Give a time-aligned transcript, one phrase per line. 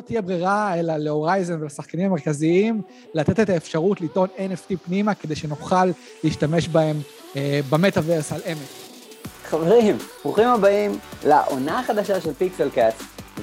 [0.00, 2.82] לא תהיה ברירה אלא להורייזן ולשחקנים המרכזיים
[3.14, 5.90] לתת את האפשרות לטעון NFT פנימה כדי שנוכל
[6.24, 6.96] להשתמש בהם
[7.36, 8.68] אה, במטאוורס על אמת.
[9.44, 12.94] חברים, ברוכים הבאים לעונה החדשה של פיקסל קאט,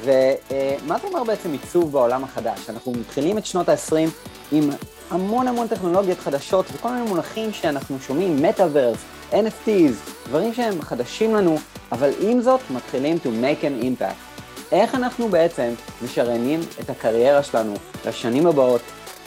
[0.04, 2.70] ומה זה אומר בעצם עיצוב בעולם החדש?
[2.70, 4.10] אנחנו מתחילים את שנות ה-20
[4.52, 4.70] עם
[5.10, 8.98] המון המון טכנולוגיות חדשות וכל מיני מונחים שאנחנו שומעים, מטאוורס,
[9.32, 11.58] NFTs, דברים שהם חדשים לנו,
[11.92, 14.27] אבל עם זאת מתחילים to make an impact.
[14.71, 15.73] איך אנחנו בעצם
[16.04, 17.73] משריינים את הקריירה שלנו
[18.05, 18.82] לשנים הבאות.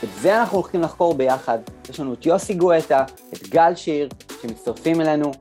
[0.05, 1.59] את זה אנחנו הולכים לחקור ביחד.
[1.91, 4.09] יש לנו את יוסי גואטה, את גל שיר,
[4.43, 5.33] שמצטרפים אלינו,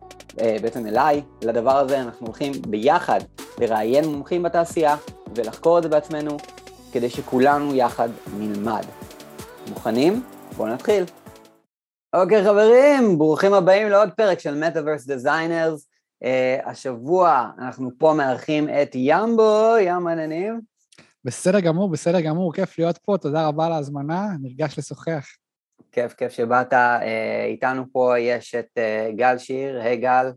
[0.42, 2.02] אה, בעצם אליי, לדבר הזה.
[2.02, 3.20] אנחנו הולכים ביחד
[3.58, 4.96] לראיין מומחים בתעשייה
[5.36, 6.38] ולחקור את זה בעצמנו,
[6.92, 8.84] כדי שכולנו יחד נלמד.
[9.70, 10.24] מוכנים?
[10.58, 11.04] בואו נתחיל.
[12.14, 15.89] אוקיי חברים, ברוכים הבאים לעוד פרק של Metaverse Designers.
[16.24, 20.62] Uh, השבוע אנחנו פה מארחים את ימבו, ים עננים.
[21.26, 25.28] בסדר גמור, בסדר גמור, כיף להיות פה, תודה רבה על ההזמנה, נרגש לשוחח.
[25.92, 26.74] כיף, כיף שבאת.
[26.74, 26.78] Uh,
[27.48, 30.32] איתנו פה יש את uh, גל שיר, היי גל.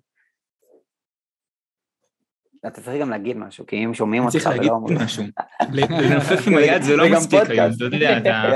[2.66, 4.98] אתה צריך גם להגיד משהו, כי אם שומעים אותך ולא אומרים...
[4.98, 5.32] צריך להגיד
[5.76, 6.08] משהו.
[6.10, 8.52] לנופף עם היד זה לא מספיק היום, אתה יודע, אתה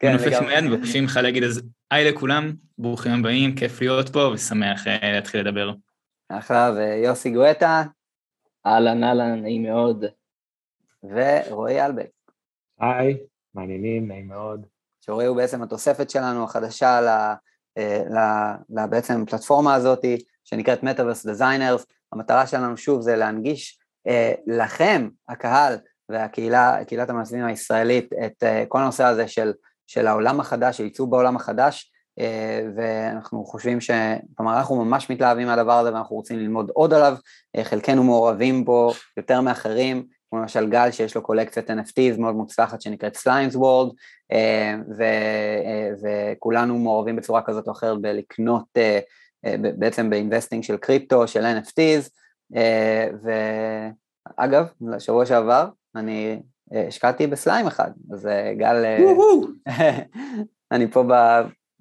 [0.00, 4.30] כן, מנופף עם היד ומבקשים לך להגיד אז היי לכולם, ברוכים הבאים, כיף להיות פה
[4.34, 5.72] ושמח להתחיל לדבר.
[6.28, 7.82] אחלה, ויוסי גואטה.
[8.66, 10.04] אהלן, אהלן, נעים מאוד.
[11.02, 12.10] ורועי אלבק.
[12.80, 13.18] היי,
[13.54, 14.66] מעניינים, נעים מאוד.
[15.00, 17.08] שרועי הוא בעצם התוספת שלנו החדשה ל,
[17.78, 18.18] אה, ל,
[18.78, 20.04] ל, בעצם פלטפורמה הזאת
[20.44, 21.84] שנקראת Metaverse Designers.
[22.12, 25.76] המטרה שלנו שוב זה להנגיש אה, לכם, הקהל
[26.08, 29.52] והקהילה, קהילת המעצבים הישראלית, את אה, כל הנושא הזה של,
[29.86, 31.93] של העולם החדש, של עיצוב בעולם החדש, אה,
[32.76, 33.90] ואנחנו חושבים ש...
[34.34, 37.16] כלומר, אנחנו ממש מתלהבים מהדבר הזה ואנחנו רוצים ללמוד עוד עליו,
[37.56, 42.80] אה, חלקנו מעורבים בו יותר מאחרים, כמו למשל גל שיש לו קולקציית NFTs מאוד מוצלחת
[42.80, 43.94] שנקראת Slimes World,
[44.32, 45.04] אה, ו...
[46.02, 48.64] וכולנו מעורבים בצורה כזאת או אחרת בלקנות,
[49.78, 52.10] בעצם באינבסטינג של קריפטו, של NFTs,
[54.38, 56.42] ואגב, לשבוע שעבר אני
[56.88, 58.84] השקעתי בסליים אחד, אז גל,
[60.72, 61.02] אני פה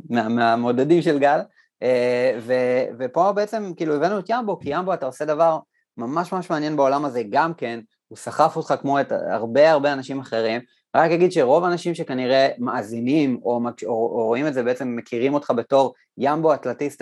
[0.09, 1.39] מה, מהמודדים של גל,
[1.83, 2.53] אה, ו,
[2.99, 5.59] ופה בעצם כאילו הבאנו את ימבו, כי ימבו אתה עושה דבר
[5.97, 10.19] ממש ממש מעניין בעולם הזה גם כן, הוא סחף אותך כמו את הרבה הרבה אנשים
[10.19, 10.61] אחרים,
[10.95, 15.51] רק אגיד שרוב האנשים שכנראה מאזינים או, או, או רואים את זה בעצם מכירים אותך
[15.55, 17.01] בתור ימבו אטלטיסט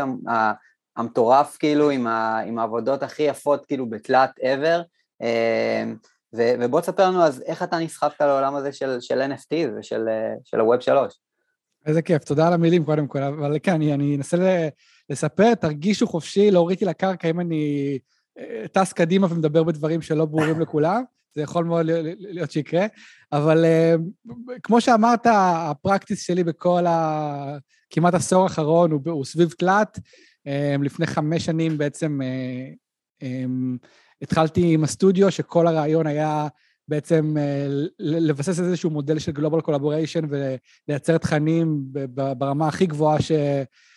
[0.98, 4.82] המטורף כאילו עם, ה, עם העבודות הכי יפות כאילו בתלת ever,
[5.22, 5.84] אה,
[6.34, 10.06] ובוא תספר לנו אז איך אתה נסחפת לעולם הזה של, של NFT ושל
[10.44, 11.20] של הווב שלוש.
[11.86, 14.68] איזה כיף, תודה על המילים קודם כל, אבל כן, אני, אנסה
[15.10, 17.98] לספר, תרגישו חופשי להוריד אותי לקרקע אם אני
[18.40, 21.04] אה, טס קדימה ומדבר בדברים שלא ברורים לכולם,
[21.36, 21.86] זה יכול מאוד
[22.20, 22.86] להיות שיקרה,
[23.32, 23.96] אבל אה,
[24.64, 27.58] כמו שאמרת, הפרקטיס שלי בכל ה...
[27.90, 30.00] כמעט עשור האחרון הוא, הוא סביב תלת,
[30.48, 32.20] אה, לפני חמש שנים בעצם
[34.22, 36.48] התחלתי עם הסטודיו, שכל הרעיון היה
[36.92, 37.68] בעצם אה,
[38.00, 41.84] לבסס איזשהו מודל של global collaboration ולייצר תכנים
[42.38, 43.32] ברמה הכי גבוהה ש,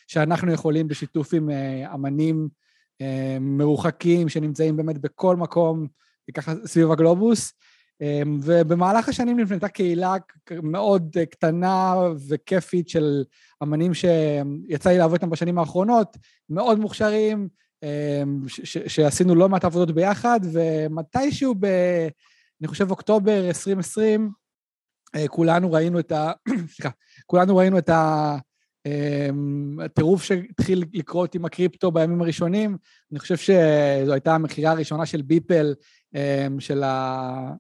[0.07, 2.49] שאנחנו יכולים בשיתוף עם אה, אמנים
[3.01, 5.87] אה, מרוחקים שנמצאים באמת בכל מקום,
[6.35, 7.53] ככה סביב הגלובוס.
[8.43, 10.15] ובמהלך השנים נבנתה קהילה
[10.63, 11.95] מאוד קטנה
[12.29, 13.25] וכיפית של
[13.63, 16.17] אמנים שיצא לי לעבוד איתם בשנים האחרונות,
[16.51, 17.49] מאוד מוכשרים,
[18.87, 21.67] שעשינו לא מעט עבודות ביחד, ומתישהו ב...
[22.61, 24.31] אני חושב אוקטובר 2020,
[25.17, 26.33] אה, כולנו ראינו את ה...
[26.75, 26.91] סליחה,
[27.27, 27.91] כולנו ראינו את
[28.87, 32.77] אמ, הטירוף שהתחיל לקרות עם הקריפטו בימים הראשונים.
[33.13, 35.75] אני חושב שזו הייתה המכירה הראשונה של ביפל,
[36.15, 37.53] אמ, של ה...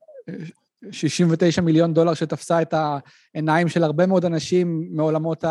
[0.90, 2.74] 69 מיליון דולר שתפסה את
[3.34, 5.44] העיניים של הרבה מאוד אנשים מעולמות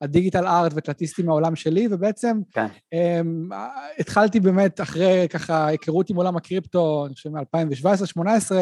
[0.00, 2.66] הדיגיטל ארט וקלטיסטים מהעולם שלי, ובעצם כן.
[2.94, 3.54] um,
[3.98, 8.52] התחלתי באמת, אחרי ככה היכרות עם עולם הקריפטו, אני חושב מ-2017-2018,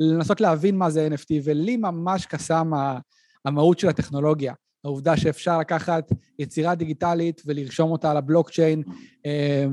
[0.00, 2.70] לנסות להבין מה זה NFT, ולי ממש קסם
[3.44, 4.54] המהות של הטכנולוגיה.
[4.84, 8.82] העובדה שאפשר לקחת יצירה דיגיטלית ולרשום אותה על הבלוקצ'יין,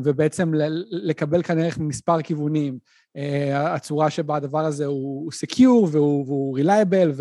[0.04, 0.52] ובעצם
[0.90, 2.78] לקבל כאן ערך ממספר כיוונים.
[3.18, 7.12] אה, הצורה שבה הדבר הזה הוא סקיור והוא, והוא רילייבל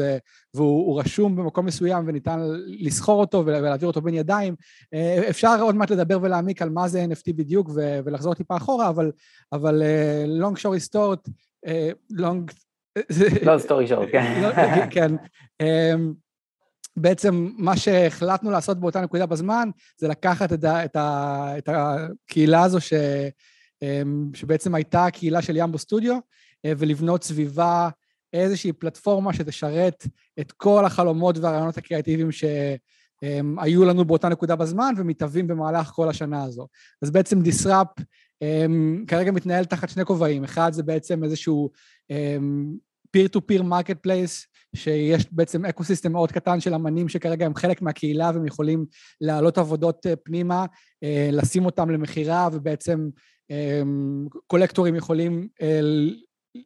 [0.54, 4.54] והוא רשום במקום מסוים וניתן לסחור אותו ולהעביר אותו בין ידיים.
[4.94, 7.70] אה, אפשר עוד מעט לדבר ולהעמיק על מה זה NFT בדיוק
[8.04, 9.12] ולחזור טיפה אחורה, אבל,
[9.52, 11.30] אבל אה, long story short,
[12.12, 12.52] long...
[13.42, 14.48] לא story short, כן.
[14.90, 15.12] כן.
[16.96, 22.62] בעצם מה שהחלטנו לעשות באותה נקודה בזמן זה לקחת את, ה, את, ה, את הקהילה
[22.62, 22.92] הזו ש...
[23.82, 26.18] אמ, שבעצם הייתה הקהילה של ימבו סטודיו,
[26.64, 27.88] אה, ולבנות סביבה
[28.32, 30.06] איזושהי פלטפורמה שתשרת
[30.40, 36.66] את כל החלומות והרעיונות הקריאטיביים שהיו לנו באותה נקודה בזמן ומתהווים במהלך כל השנה הזו.
[37.02, 37.86] אז בעצם דיסראפ
[39.06, 41.70] כרגע מתנהל תחת שני כובעים, אחד זה בעצם איזשהו
[43.16, 47.82] peer to peer marketplace שיש בעצם אקו סיסטם מאוד קטן של אמנים שכרגע הם חלק
[47.82, 48.86] מהקהילה והם יכולים
[49.20, 50.66] להעלות עבודות אה, פנימה,
[51.02, 53.08] אה, לשים אותם למכירה ובעצם
[54.46, 55.80] קולקטורים יכולים אה,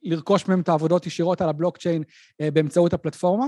[0.02, 2.02] לרכוש מהם את העבודות ישירות על הבלוקצ'יין
[2.52, 3.46] באמצעות הפלטפורמה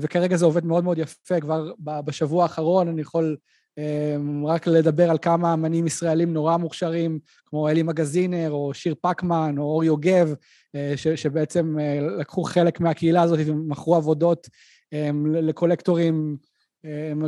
[0.00, 1.40] וכרגע זה עובד מאוד מאוד יפה.
[1.40, 1.72] כבר
[2.04, 3.36] בשבוע האחרון אני יכול
[4.46, 9.62] רק לדבר על כמה אמנים ישראלים נורא מוכשרים, כמו אלי מגזינר, או שיר פקמן, או
[9.62, 10.34] אור יוגב,
[10.96, 11.76] ש, שבעצם
[12.18, 14.48] לקחו חלק מהקהילה הזאת ומכרו עבודות
[15.24, 16.36] לקולקטורים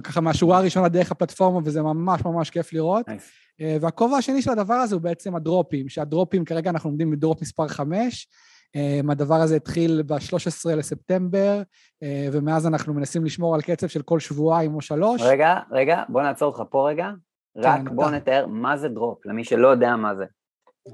[0.05, 3.08] ככה מהשורה הראשונה דרך הפלטפורמה, וזה ממש ממש כיף לראות.
[3.08, 3.62] Nice.
[3.81, 7.94] והכובע השני של הדבר הזה הוא בעצם הדרופים, שהדרופים כרגע אנחנו עומדים בדרופ מספר 5,
[7.94, 8.54] אמ,
[9.11, 11.62] הדבר הזה התחיל ב-13 לספטמבר,
[12.03, 15.23] אה, ומאז אנחנו מנסים לשמור על קצב של כל שבועיים או שלוש.
[15.25, 17.11] רגע, רגע, בוא נעצור אותך פה רגע.
[17.56, 18.17] רק כן, בוא אתה...
[18.17, 20.25] נתאר מה זה דרופ, למי שלא יודע מה זה.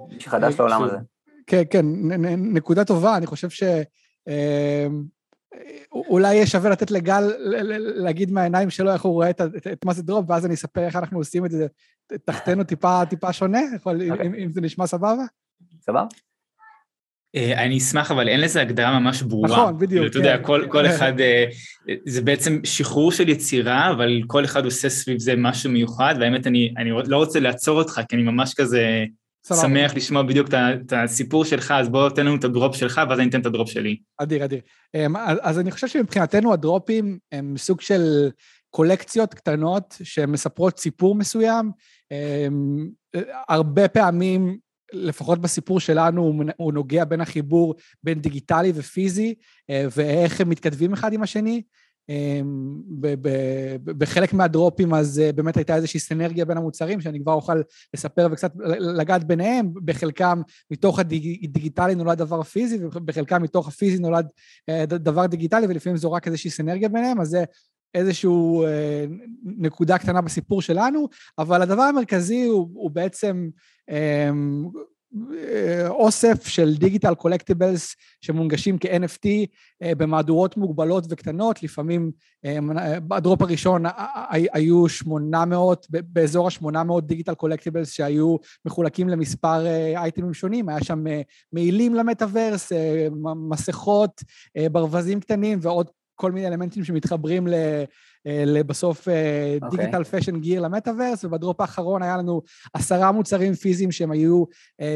[0.09, 0.97] מי שחדש אה, לעולם הזה.
[1.47, 1.87] כן, כן,
[2.37, 3.63] נקודה טובה, אני חושב ש...
[4.29, 5.05] אמ,
[5.93, 7.33] אולי יהיה שווה לתת לגל
[7.79, 10.81] להגיד מהעיניים שלו איך הוא רואה את, את, את מה זה דרופ, ואז אני אספר
[10.81, 11.67] איך אנחנו עושים את זה
[12.25, 14.13] תחתנו טיפה, טיפה שונה, יכול, okay.
[14.13, 14.27] אוקיי.
[14.27, 15.25] אם, אם זה נשמע סבבה?
[15.81, 16.05] סבבה.
[17.37, 19.49] אה, אני אשמח, אבל אין לזה הגדרה ממש ברורה.
[19.49, 20.07] נכון, בדיוק.
[20.07, 20.45] אתה יודע, כן.
[20.45, 21.45] כל, כל אחד, אה,
[22.07, 26.75] זה בעצם שחרור של יצירה, אבל כל אחד עושה סביב זה משהו מיוחד, והאמת, אני,
[26.77, 29.05] אני לא רוצה לעצור אותך, כי אני ממש כזה
[29.45, 29.61] סבבה.
[29.61, 33.29] שמח לשמוע בדיוק את הסיפור שלך, אז בוא תן לנו את הדרופ שלך, ואז אני
[33.29, 33.97] אתן את הדרופ שלי.
[34.19, 34.61] אדיר, אדיר.
[34.95, 38.31] אמ, אז אני חושב שמבחינתנו הדרופים הם סוג של
[38.71, 41.71] קולקציות קטנות שמספרות סיפור מסוים.
[42.13, 42.89] אמ,
[43.49, 44.59] הרבה פעמים
[44.93, 49.35] לפחות בסיפור שלנו, הוא נוגע בין החיבור בין דיגיטלי ופיזי,
[49.71, 51.63] אה, ואיך הם מתכתבים אחד עם השני.
[52.11, 52.41] אה,
[53.85, 57.61] בחלק מהדרופים אז אה, באמת הייתה איזושהי סנרגיה בין המוצרים, שאני כבר אוכל
[57.95, 64.27] לספר וקצת לגעת ביניהם, בחלקם מתוך הדיגיטלי נולד דבר פיזי, ובחלקם מתוך הפיזי נולד
[64.87, 67.45] דבר דיגיטלי, ולפעמים זו רק איזושהי סנרגיה ביניהם, אז זה
[67.95, 68.31] איזושהי
[69.45, 71.09] נקודה קטנה בסיפור שלנו,
[71.39, 73.49] אבל הדבר המרכזי הוא, הוא בעצם
[73.91, 74.65] אמ,
[75.89, 79.29] אוסף של דיגיטל קולקטיבלס שמונגשים כ-NFT
[79.83, 82.11] אה, במהדורות מוגבלות וקטנות, לפעמים
[83.09, 83.83] ב drop הראשון
[84.31, 91.21] היו 800, באזור ה-800 digital collectibles שהיו מחולקים למספר אה, אייטמים שונים, היה שם אה,
[91.53, 92.73] מעילים למטאוורס,
[93.51, 94.23] מסכות,
[94.73, 95.91] ברווזים קטנים ועוד
[96.21, 97.55] כל מיני אלמנטים שמתחברים ל...
[98.27, 99.09] אה, בסוף
[99.71, 102.43] digital fashion gear למטאוורס, וב drop האחרון היה לנו
[102.75, 104.45] עשרה מוצרים פיזיים שהם היו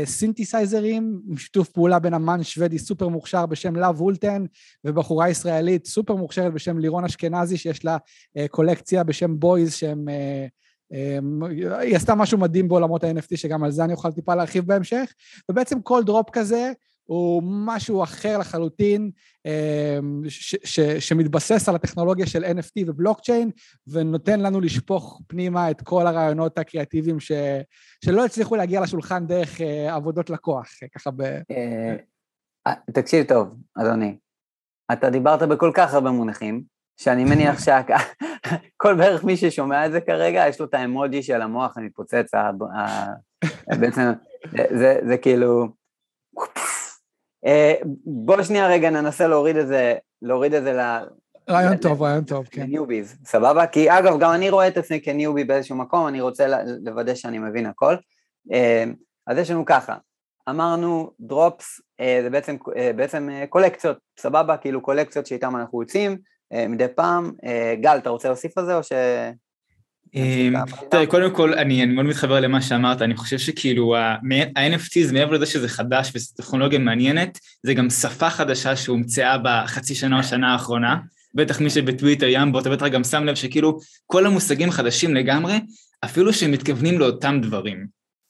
[0.05, 4.45] סינתסייזרים, עם שיתוף פעולה בין אמן שוודי סופר מוכשר בשם לאב הולטן,
[4.85, 7.97] ובחורה ישראלית סופר מוכשרת בשם לירון אשכנזי, שיש לה
[8.37, 10.09] אה, קולקציה בשם בויז, שהם...
[10.09, 10.47] אה,
[11.81, 15.13] היא עשתה משהו מדהים בעולמות ה-NFT, שגם על זה אני אוכל טיפה להרחיב בהמשך,
[15.51, 16.73] ובעצם כל drop כזה
[17.05, 19.11] הוא משהו אחר לחלוטין,
[19.47, 23.51] אמ, ש- ש- שמתבסס על הטכנולוגיה של NFT ובלוקצ'יין,
[23.87, 27.33] ונותן לנו לשפוך פנימה את כל הרעיונות הקריאטיביים ש-
[28.05, 31.23] שלא הצליחו להגיע לשולחן דרך אה, עבודות לקוח, ככה ב...
[31.23, 34.17] אה, תקשיב טוב, אדוני.
[34.93, 36.63] אתה דיברת בכל כך הרבה מונחים,
[36.97, 41.79] שאני מניח שכל בערך מי ששומע את זה כרגע, יש לו את האמוג'י של המוח
[41.79, 42.31] המתפוצץ,
[43.81, 44.13] בעצם
[45.09, 45.69] זה כאילו...
[47.47, 47.75] אה,
[48.05, 50.81] בוא שנייה רגע ננסה להוריד את זה, להוריד את זה ל...
[51.51, 52.63] רעיון טוב, רעיון טוב, כן.
[52.63, 53.67] לניוביז, סבבה?
[53.67, 56.47] כי אגב, גם אני רואה את עצמי כניובי באיזשהו מקום, אני רוצה
[56.85, 57.97] לוודא שאני מבין הכל.
[58.53, 58.85] אה,
[59.27, 59.97] אז יש לנו ככה,
[60.49, 62.57] אמרנו דרופס אה, זה בעצם,
[62.97, 64.57] בעצם קולקציות, סבבה?
[64.57, 66.19] כאילו קולקציות שאיתן אנחנו יוצאים
[66.69, 67.33] מדי פעם.
[67.81, 68.93] גל, אתה רוצה להוסיף על זה או ש...
[70.15, 70.55] אמ,
[70.91, 75.47] תראה, קודם כל, אני מאוד מתחבר למה שאמרת, אני חושב שכאילו ה-NFT זה מעבר לזה
[75.47, 80.97] שזה חדש וזו טכנולוגיה מעניינת, זה גם שפה חדשה שהומצאה בחצי שנה או שנה האחרונה,
[81.35, 85.61] בטח מי שבטוויטר ימבו, אתה בטח גם שם לב שכאילו כל המושגים חדשים לגמרי,
[86.05, 87.87] אפילו שהם מתכוונים לאותם דברים.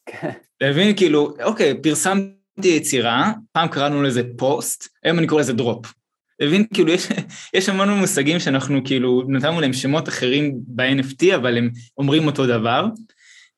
[0.07, 0.31] כן.
[0.57, 0.97] אתה מבין?
[0.97, 5.93] כאילו, אוקיי, פרסמתי יצירה, פעם קראנו לזה פוסט, היום אני קורא לזה drop.
[6.43, 6.65] מבין?
[6.75, 7.09] כאילו יש,
[7.55, 12.87] יש המון מושגים שאנחנו כאילו נתנו להם שמות אחרים ב-NFT, אבל הם אומרים אותו דבר.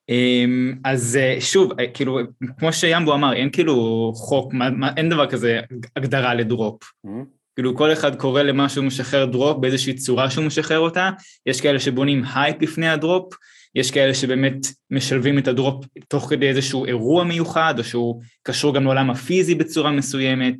[0.09, 2.19] אמ, אז אה, שוב, אה, כאילו,
[2.57, 5.59] כמו שימבו אמר, אין כאילו חוק, מה, מה, אין דבר כזה
[5.95, 6.83] הגדרה ל drop.
[6.83, 7.37] Mm-hmm.
[7.55, 11.09] כאילו כל אחד קורא למה שהוא משחרר drop באיזושהי צורה שהוא משחרר אותה,
[11.45, 13.33] יש כאלה שבונים הייפ לפני ה drop,
[13.75, 14.57] יש כאלה שבאמת
[14.91, 19.55] משלבים את ה drop תוך כדי איזשהו אירוע מיוחד, או שהוא קשור גם לעולם הפיזי
[19.55, 20.55] בצורה מסוימת.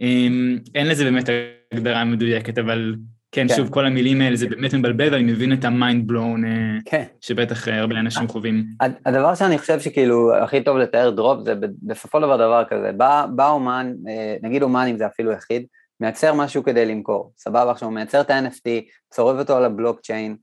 [0.00, 1.28] אמ, אין לזה באמת
[1.72, 2.94] הגדרה מדויקת, אבל
[3.32, 6.44] כן, כן, שוב, כל המילים האלה זה באמת מבלבל, ואני מבין את ה mind blown,
[6.44, 6.50] אה,
[6.84, 7.04] כן.
[7.20, 8.64] שבטח אה, הרבה אנשים חווים.
[9.06, 13.26] הדבר שאני חושב שכאילו הכי טוב לתאר drop זה בסופו של דבר דבר כזה, בא,
[13.36, 15.66] בא אומן, אה, נגיד אומן אם זה אפילו יחיד,
[16.00, 18.68] מייצר משהו כדי למכור, סבבה, עכשיו הוא מייצר את ה-NFT,
[19.10, 20.36] צורב אותו על הבלוקצ'יין,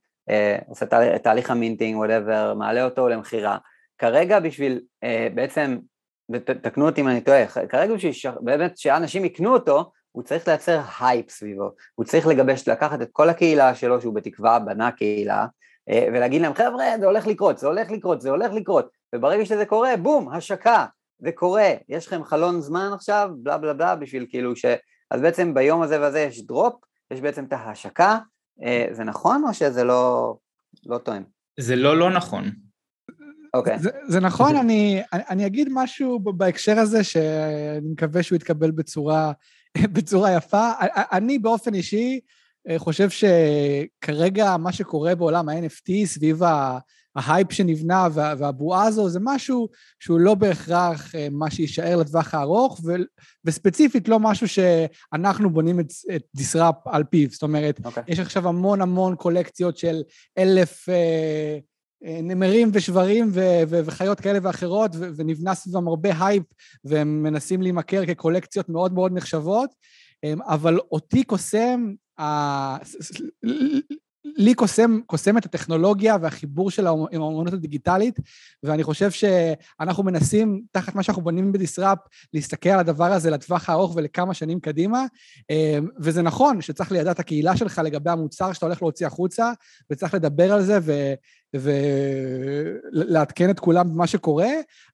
[0.67, 3.57] עושה תה, תהליך ה minting, whatever, מעלה אותו למכירה.
[3.97, 4.79] כרגע בשביל
[5.35, 5.77] בעצם,
[6.31, 7.93] ותקנו אותי אם אני טועה, כרגע
[8.41, 13.29] באמת שאנשים יקנו אותו, הוא צריך לייצר הייפ סביבו, הוא צריך לגבש, לקחת את כל
[13.29, 15.45] הקהילה שלו, שהוא בתקווה בנה קהילה,
[15.89, 19.65] אה, ולהגיד להם, חבר'ה, זה הולך לקרות, זה הולך לקרות, זה הולך לקרות, וברגע שזה
[19.65, 20.85] קורה, בום, השקה,
[21.19, 24.65] זה קורה, יש לכם חלון זמן עכשיו, בלה בלה בלה, בשביל כאילו ש...
[25.11, 26.73] אז בעצם ביום הזה והזה יש דרופ,
[27.11, 28.17] יש בעצם את ההשקה,
[28.63, 30.35] אה, זה נכון או שזה לא,
[30.85, 31.23] לא טוען?
[31.59, 32.64] זה לא לא נכון.
[33.55, 33.79] אוקיי.
[33.79, 39.31] זה, זה נכון, אני, אני אגיד משהו בהקשר הזה שאני מקווה שהוא יתקבל בצורה
[39.93, 40.71] בצורה יפה.
[41.11, 42.19] אני באופן אישי
[42.69, 46.41] אה, חושב שכרגע מה שקורה בעולם ה-NFT סביב
[47.15, 49.69] ההייפ שנבנה והבועה הזו זה משהו
[49.99, 52.81] שהוא לא בהכרח אה, מה שיישאר לטווח הארוך,
[53.45, 57.29] וספציפית לא משהו שאנחנו בונים את, את דיסראפ על פיו.
[57.31, 57.85] זאת אומרת, okay.
[57.85, 58.03] אוקיי.
[58.07, 60.01] יש עכשיו המון המון קולקציות של
[60.37, 60.89] אלף...
[60.89, 61.57] אה,
[62.01, 66.43] נמרים ושברים ו- ו- וחיות כאלה ואחרות, ו- ונבנה סביבם הרבה הייפ,
[66.85, 69.69] והם מנסים להימכר כקולקציות מאוד מאוד נחשבות,
[70.23, 71.93] אמ, אבל אותי קוסם,
[74.23, 78.19] לי קוסם, קוסם את הטכנולוגיה והחיבור שלה עם האמנות הדיגיטלית,
[78.63, 81.97] ואני חושב שאנחנו מנסים, תחת מה שאנחנו בונים בדיסראפ,
[82.33, 85.05] להסתכל על הדבר הזה לטווח הארוך ולכמה שנים קדימה,
[85.49, 89.51] אמ, וזה נכון שצריך לידע את הקהילה שלך לגבי המוצר שאתה הולך להוציא החוצה,
[89.91, 91.13] וצריך לדבר על זה ו...
[91.53, 94.49] ולעדכן את כולם במה שקורה,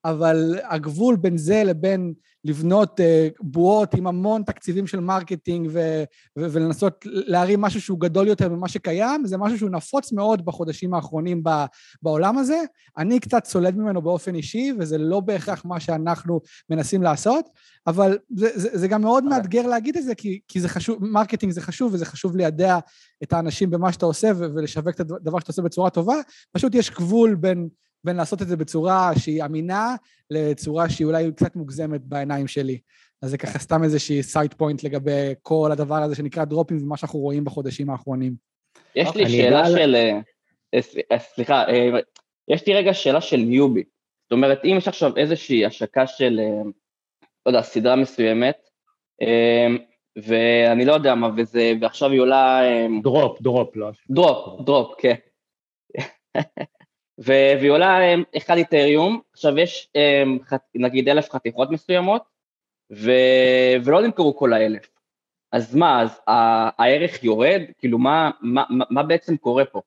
[0.06, 2.14] אבל הגבול בין זה לבין
[2.46, 3.04] לבנות uh,
[3.42, 6.04] בועות עם המון תקציבים של marketing ו-
[6.40, 10.94] ו- ולנסות להרים משהו שהוא גדול יותר ממה שקיים, זה משהו שהוא נפוץ מאוד בחודשים
[10.94, 11.66] האחרונים ב-
[12.02, 12.62] בעולם הזה.
[12.98, 17.50] אני קצת סולד ממנו באופן אישי, וזה לא בהכרח מה שאנחנו מנסים לעשות,
[17.88, 21.52] אבל זה, זה, זה גם מאוד מאתגר להגיד את זה, כי, כי זה חשוב, marketing
[21.52, 22.80] זה חשוב, וזה חשוב לידע
[23.24, 26.16] את האנשים במה שאתה עושה ו- ולשווק את הדבר שאתה עושה בצורה טובה.
[26.52, 27.70] פשוט יש גבול בין...
[28.04, 29.96] בין לעשות את זה בצורה שהיא אמינה,
[30.30, 32.80] לצורה שהיא אולי קצת מוגזמת בעיניים שלי.
[33.22, 37.20] אז זה ככה סתם איזושהי side point לגבי כל הדבר הזה שנקרא דרופים ומה שאנחנו
[37.20, 38.34] רואים בחודשים האחרונים.
[38.96, 39.96] יש לי שאלה של...
[39.96, 40.20] אה,
[41.12, 42.00] אה, סליחה, אה,
[42.48, 43.84] יש לי רגע שאלה של newbie.
[44.24, 46.40] זאת אומרת, אם יש עכשיו איזושהי השקה של,
[47.46, 48.58] לא יודע, סדרה מסוימת,
[50.16, 52.62] ואני לא יודע מה, וזה, ועכשיו היא עולה...
[53.04, 53.92] drop, drop, לא.
[54.10, 55.16] drop, drop, כן.
[57.18, 58.00] והיא עולה
[58.38, 59.92] אחד איתריום, עכשיו יש
[60.76, 62.24] נגיד אלף חתיכות מסוימות,
[62.92, 63.12] ו...
[63.86, 64.90] ולא נמכרו כל האלף.
[65.52, 66.20] אז מה, אז
[66.78, 67.62] הערך יורד?
[67.78, 69.82] כאילו, מה, מה, מה בעצם קורה פה?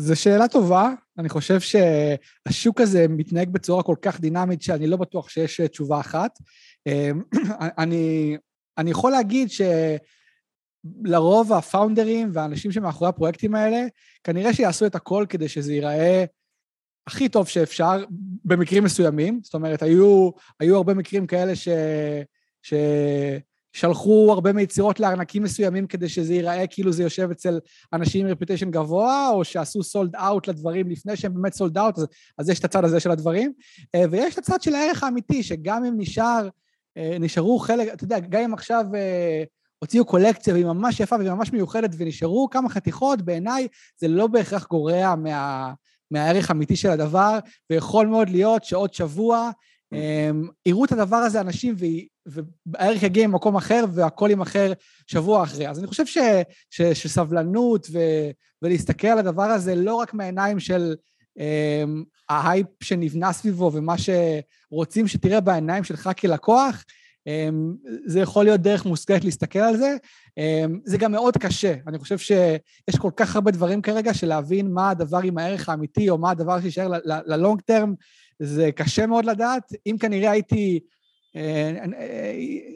[0.00, 5.28] זו שאלה טובה, אני חושב שהשוק הזה מתנהג בצורה כל כך דינמית שאני לא בטוח
[5.28, 6.38] שיש תשובה אחת.
[7.78, 8.36] אני,
[8.78, 9.60] אני יכול להגיד ש...
[11.04, 13.86] לרוב הפאונדרים והאנשים שמאחורי הפרויקטים האלה,
[14.24, 16.24] כנראה שיעשו את הכל כדי שזה ייראה
[17.06, 18.04] הכי טוב שאפשר,
[18.44, 19.40] במקרים מסוימים.
[19.42, 20.30] זאת אומרת, היו,
[20.60, 21.68] היו הרבה מקרים כאלה ש...
[22.62, 27.60] ששלחו הרבה מיצירות לארנקים מסוימים כדי שזה ייראה כאילו זה יושב אצל
[27.92, 32.06] אנשים עם reputation גבוה, או שעשו sold out לדברים לפני שהם באמת sold out, אז,
[32.38, 33.52] אז יש את הצד הזה של הדברים.
[33.94, 36.48] אה, ויש את הצד של הערך האמיתי, שגם אם נשאר,
[36.96, 39.44] אה, נשארו חלק, אתה יודע, גם אם עכשיו אה,
[39.78, 43.68] הוציאו קולקציה והיא ממש יפה והיא ממש מיוחדת ונשארו כמה חתיכות, בעיניי
[43.98, 45.72] זה לא בהכרח גורע מה,
[46.10, 47.38] מהערך האמיתי של הדבר,
[47.70, 49.50] ויכול מאוד להיות שעוד שבוע
[49.92, 51.74] הם, יראו את הדבר הזה אנשים
[52.26, 54.72] והערך יגיע ממקום אחר והכל יימכר
[55.06, 55.68] שבוע אחרי.
[55.68, 56.18] אז אני חושב ש,
[56.70, 57.98] ש, שסבלנות ו,
[58.62, 60.94] ולהסתכל על הדבר הזה לא רק מהעיניים של
[61.36, 66.82] הם, ההייפ שנבנה סביבו ומה שרוצים שתראה בעיניים שלך כלקוח, אמ,
[68.06, 69.96] זה יכול להיות דרך מושכלת להסתכל על זה.
[70.38, 71.74] אמ, זה גם מאוד קשה.
[71.86, 76.10] אני חושב שיש כל כך הרבה דברים כרגע של להבין מה הדבר עם הערך האמיתי,
[76.10, 77.94] או מה הדבר שיישאר ללונג טרם,
[78.42, 79.72] זה קשה מאוד לדעת.
[79.86, 80.80] אם כנראה הייתי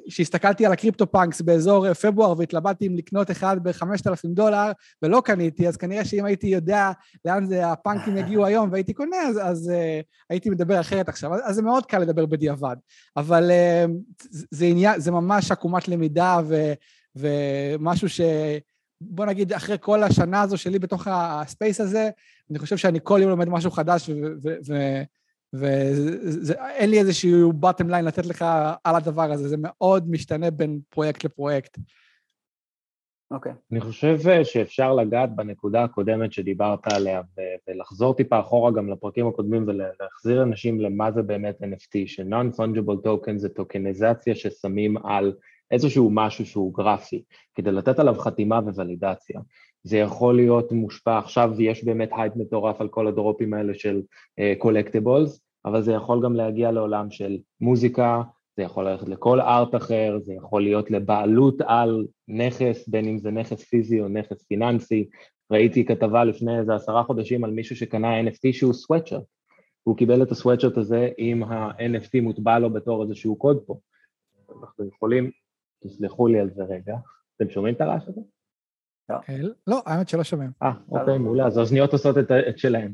[0.08, 5.76] כשהסתכלתי על הקריפטו פאנקס באזור פברואר והתלבטתי אם לקנות אחד ב-5,000 דולר ולא קניתי, אז
[5.76, 6.90] כנראה שאם הייתי יודע
[7.24, 11.34] לאן זה הפאנקים יגיעו היום והייתי קונה, אז, אז uh, הייתי מדבר אחרת עכשיו.
[11.34, 12.76] אז, אז זה מאוד קל לדבר בדיעבד.
[13.16, 13.90] אבל uh,
[14.50, 16.72] זה, עניין, זה ממש עקומת למידה ו,
[17.16, 18.20] ומשהו ש...
[19.00, 22.10] בוא נגיד, אחרי כל השנה הזו שלי בתוך הספייס הזה,
[22.50, 24.12] אני חושב שאני כל יום לומד משהו חדש ו...
[24.42, 24.74] ו, ו
[25.52, 28.44] ואין לי איזשהו bottom line לתת לך
[28.84, 31.78] על הדבר הזה, זה מאוד משתנה בין פרויקט לפרויקט.
[33.32, 33.52] אוקיי.
[33.52, 33.54] Okay.
[33.72, 37.20] אני חושב אה, שאפשר לגעת בנקודה הקודמת שדיברת עליה
[37.68, 43.48] ולחזור טיפה אחורה גם לפרקים הקודמים ולהחזיר אנשים למה זה באמת NFT, ש-non-fungible token זה
[43.48, 45.32] טוקניזציה ששמים על
[45.70, 47.22] איזשהו משהו שהוא גרפי,
[47.54, 49.40] כדי לתת עליו חתימה וולידציה.
[49.84, 54.02] זה יכול להיות מושפע, עכשיו יש באמת הייפ מטורף על כל הדרופים האלה של
[54.58, 58.22] collectibles, uh, אבל זה יכול גם להגיע לעולם של מוזיקה,
[58.56, 63.30] זה יכול ללכת לכל art אחר, זה יכול להיות לבעלות על נכס, בין אם זה
[63.30, 65.08] נכס פיזי או נכס פיננסי.
[65.50, 69.24] ראיתי כתבה לפני איזה עשרה חודשים על מישהו שקנה NFT שהוא סוואטשרט.
[69.82, 73.78] הוא קיבל את הסוואטשרט הזה עם ה-NFT מוטבע לו בתור איזשהו קוד פה.
[74.62, 75.30] אנחנו יכולים,
[75.84, 76.96] תסלחו לי על זה רגע,
[77.36, 78.20] אתם שומעים את הרעש הזה?
[79.08, 79.16] לא.
[79.66, 80.50] לא, האמת שלא שומעים.
[80.62, 82.92] אה, אוקיי, מעולה, אז האוזניות עושות את שלהם.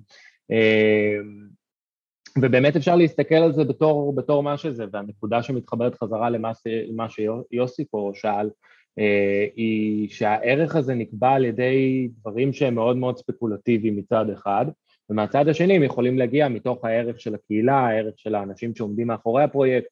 [2.36, 7.84] אמ, ובאמת אפשר להסתכל על זה בתור, בתור מה שזה, והנקודה שמתחברת חזרה למה שיוסי
[7.90, 8.50] פה שאל,
[8.98, 14.66] אה, היא שהערך הזה נקבע על ידי דברים שהם מאוד מאוד ספקולטיביים מצד אחד,
[15.10, 19.88] ומהצד השני הם יכולים להגיע מתוך הערך של הקהילה, הערך של האנשים שעומדים מאחורי הפרויקט,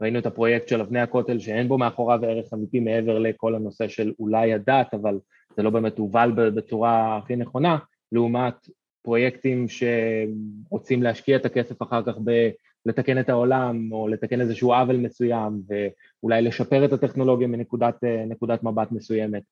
[0.00, 4.12] ראינו את הפרויקט של אבני הכותל שאין בו מאחוריו ערך אמיתי מעבר לכל הנושא של
[4.18, 5.18] אולי הדת, אבל
[5.56, 7.78] זה לא באמת הובל בצורה הכי נכונה,
[8.12, 8.54] לעומת
[9.02, 12.50] פרויקטים שרוצים להשקיע את הכסף אחר כך ב...
[12.86, 19.42] לתקן את העולם או לתקן איזשהו עוול מסוים ואולי לשפר את הטכנולוגיה מנקודת מבט מסוימת.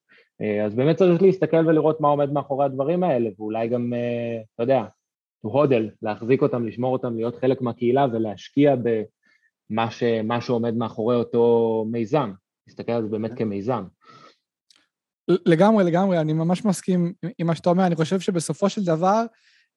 [0.65, 3.93] אז באמת צריך להסתכל ולראות מה עומד מאחורי הדברים האלה ואולי גם,
[4.55, 4.83] אתה יודע,
[5.45, 8.75] to hodl, להחזיק אותם, לשמור אותם, להיות חלק מהקהילה ולהשקיע
[9.69, 10.03] במה ש,
[10.39, 12.31] שעומד מאחורי אותו מיזם,
[12.67, 13.83] להסתכל על זה באמת כמיזם.
[15.27, 17.85] לגמרי, לגמרי, אני ממש מסכים עם מה שאתה אומר.
[17.85, 19.25] אני חושב שבסופו של דבר,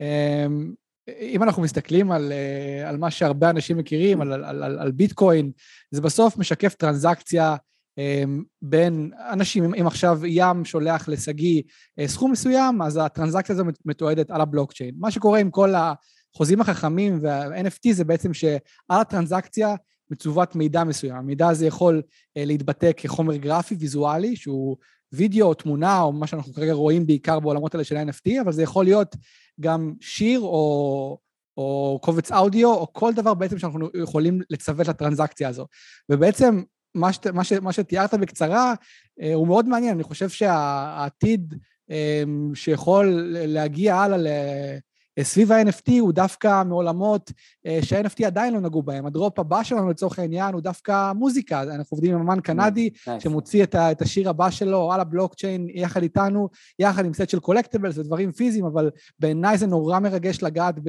[0.00, 0.72] אמ,
[1.20, 5.50] אם אנחנו מסתכלים על, אה, על מה שהרבה אנשים מכירים, על, על, על, על ביטקוין,
[5.90, 7.56] זה בסוף משקף טרנזקציה
[7.98, 9.74] אמ, בין אנשים.
[9.74, 11.62] אם עכשיו ים שולח לשגיא
[11.98, 14.94] אה, סכום מסוים, אז הטרנזקציה הזו מתועדת על הבלוקצ'יין.
[14.98, 18.60] מה שקורה עם כל החוזים החכמים וה-NFT זה בעצם שעל
[18.90, 19.74] הטרנזקציה
[20.10, 21.16] מצוות מידע מסוים.
[21.16, 22.02] המידע הזה יכול
[22.36, 24.76] אה, להתבטא כחומר גרפי, ויזואלי, שהוא
[25.12, 28.62] וידאו או תמונה, או מה שאנחנו כרגע רואים בעיקר בעולמות האלה של ה-NFT, אבל זה
[28.62, 29.16] יכול להיות
[29.60, 31.18] גם שיר או,
[31.56, 35.66] או קובץ אודיו, או כל דבר בעצם שאנחנו יכולים לצוות לטרנזקציה הזו.
[36.08, 36.62] ובעצם
[36.94, 38.74] מה, שת, מה, ש, מה שתיארת בקצרה
[39.20, 41.54] אה, הוא מאוד מעניין, אני חושב שהעתיד
[41.90, 42.22] אה,
[42.54, 44.78] שיכול להגיע הלאה
[45.22, 47.32] סביב ה-NFT הוא דווקא מעולמות
[47.66, 49.06] אה, שה-NFT עדיין לא נגעו בהם.
[49.06, 51.62] הדרופ הבא שלנו לצורך העניין הוא דווקא מוזיקה.
[51.62, 56.02] אנחנו עובדים עם אמן קנדי mm, שמוציא את, את השיר הבא שלו על הבלוקצ'יין יחד
[56.02, 60.88] איתנו, יחד עם סט של קולקטיבלס ודברים פיזיים, אבל בעיניי זה נורא מרגש לגעת ב...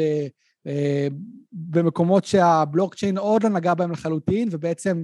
[0.68, 1.08] אה,
[1.52, 5.04] במקומות שהבלוקצ'יין עוד לא נגע בהם לחלוטין, ובעצם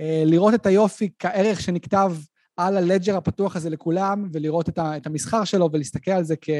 [0.00, 2.12] אה, לראות את היופי כערך שנכתב
[2.56, 6.50] על הלג'ר הפתוח הזה לכולם, ולראות את המסחר שלו ולהסתכל על זה כ,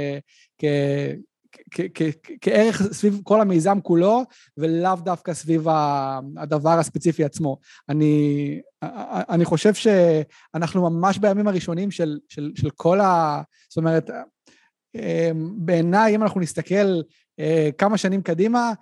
[0.59, 0.65] כ,
[2.41, 4.23] כערך סביב כל המיזם כולו,
[4.57, 5.67] ולאו דווקא סביב
[6.37, 7.59] הדבר הספציפי עצמו.
[7.89, 8.61] אני,
[9.31, 13.43] אני חושב שאנחנו ממש בימים הראשונים של, של, של כל ה...
[13.69, 14.11] זאת אומרת,
[14.95, 17.01] אמ, בעיניי, אם אנחנו נסתכל
[17.41, 18.73] אה, כמה שנים קדימה,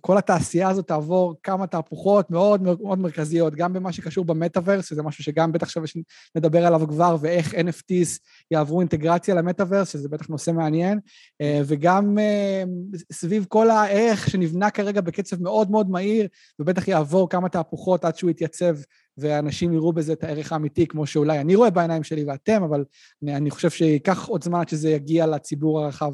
[0.00, 5.24] כל התעשייה הזאת תעבור כמה תהפוכות מאוד מאוד מרכזיות, גם במה שקשור במטאוורס, שזה משהו
[5.24, 8.18] שגם בטח שווה שנדבר עליו כבר, ואיך NFTs
[8.50, 11.00] יעברו אינטגרציה למטאוורס, שזה בטח נושא מעניין,
[11.40, 12.64] אה, וגם אה,
[13.12, 16.28] סביב כל הערך שנבנה כרגע בקצב מאוד מאוד מהיר,
[16.58, 18.76] ובטח יעבור כמה תהפוכות עד שהוא יתייצב
[19.18, 22.84] ואנשים יראו בזה את הערך האמיתי, כמו שאולי אני רואה בעיניים שלי ואתם, אבל
[23.22, 26.12] אני, אני חושב שייקח עוד זמן עד שזה יגיע לציבור הרחב.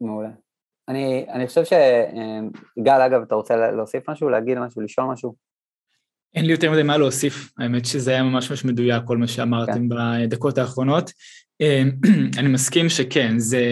[0.00, 0.45] מעולה.
[0.88, 5.34] אני, אני חושב שגל, אגב, אתה רוצה להוסיף משהו, להגיד משהו, לשאול משהו?
[6.34, 9.72] אין לי יותר מדי מה להוסיף, האמת שזה היה ממש ממש מדויק כל מה שאמרתם
[9.72, 9.88] כן.
[9.88, 11.12] בדקות האחרונות.
[11.60, 11.90] אמ,
[12.38, 13.62] אני מסכים שכן, זה,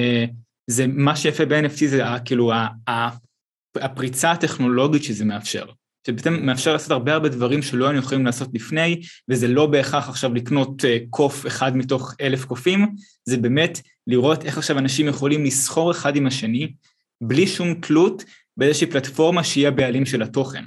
[0.66, 2.52] זה מה שיפה ב-NFT זה כאילו
[3.76, 5.66] הפריצה הטכנולוגית שזה מאפשר.
[6.06, 10.34] שבעצם מאפשר לעשות הרבה הרבה דברים שלא היינו יכולים לעשות לפני, וזה לא בהכרח עכשיו
[10.34, 15.90] לקנות אה, קוף אחד מתוך אלף קופים, זה באמת לראות איך עכשיו אנשים יכולים לסחור
[15.90, 16.72] אחד עם השני,
[17.20, 18.24] בלי שום תלות
[18.56, 20.64] באיזושהי פלטפורמה שהיא הבעלים של התוכן.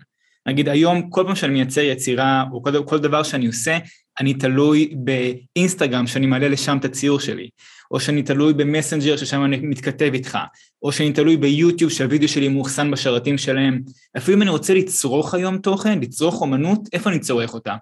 [0.48, 3.78] נגיד היום כל פעם שאני מייצר יצירה או כל, כל דבר שאני עושה,
[4.20, 7.50] אני תלוי באינסטגרם שאני מעלה לשם את הציור שלי,
[7.92, 10.38] או שאני תלוי במסנג'ר ששם אני מתכתב איתך,
[10.82, 13.82] או שאני תלוי ביוטיוב שהווידאו שלי מאוחסן בשרתים שלהם.
[14.18, 17.76] אפילו אם אני רוצה לצרוך היום תוכן, לצרוך אומנות, איפה אני צורך אותה?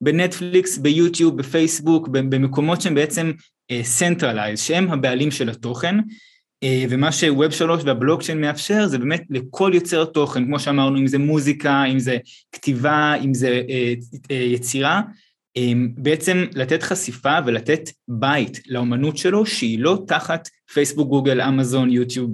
[0.00, 3.32] בנטפליקס, ביוטיוב, בפייסבוק, במקומות שהם בעצם
[3.82, 6.02] centralized, uh, שהם הבעלים של התוכן, אה,
[6.64, 11.18] ומה ש Web 3 והבלוקצ'יין מאפשר זה באמת לכל יוצר תוכן, כמו שאמרנו, אם זה
[11.18, 12.18] מוזיקה, אם זה
[12.52, 13.62] כתיבה, אם זה
[14.30, 15.02] יצירה,
[15.94, 22.30] בעצם לתת חשיפה ולתת בית לאומנות שלו שהיא לא תחת פייסבוק, גוגל, אמזון, יוטיוב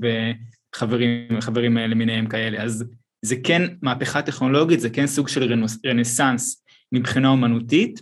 [0.75, 2.63] וחברים חברים למיניהם כאלה.
[2.63, 2.85] אז
[3.23, 8.01] זה כן מהפכה טכנולוגית, זה כן סוג של רנסאנס מבחינה אומנותית,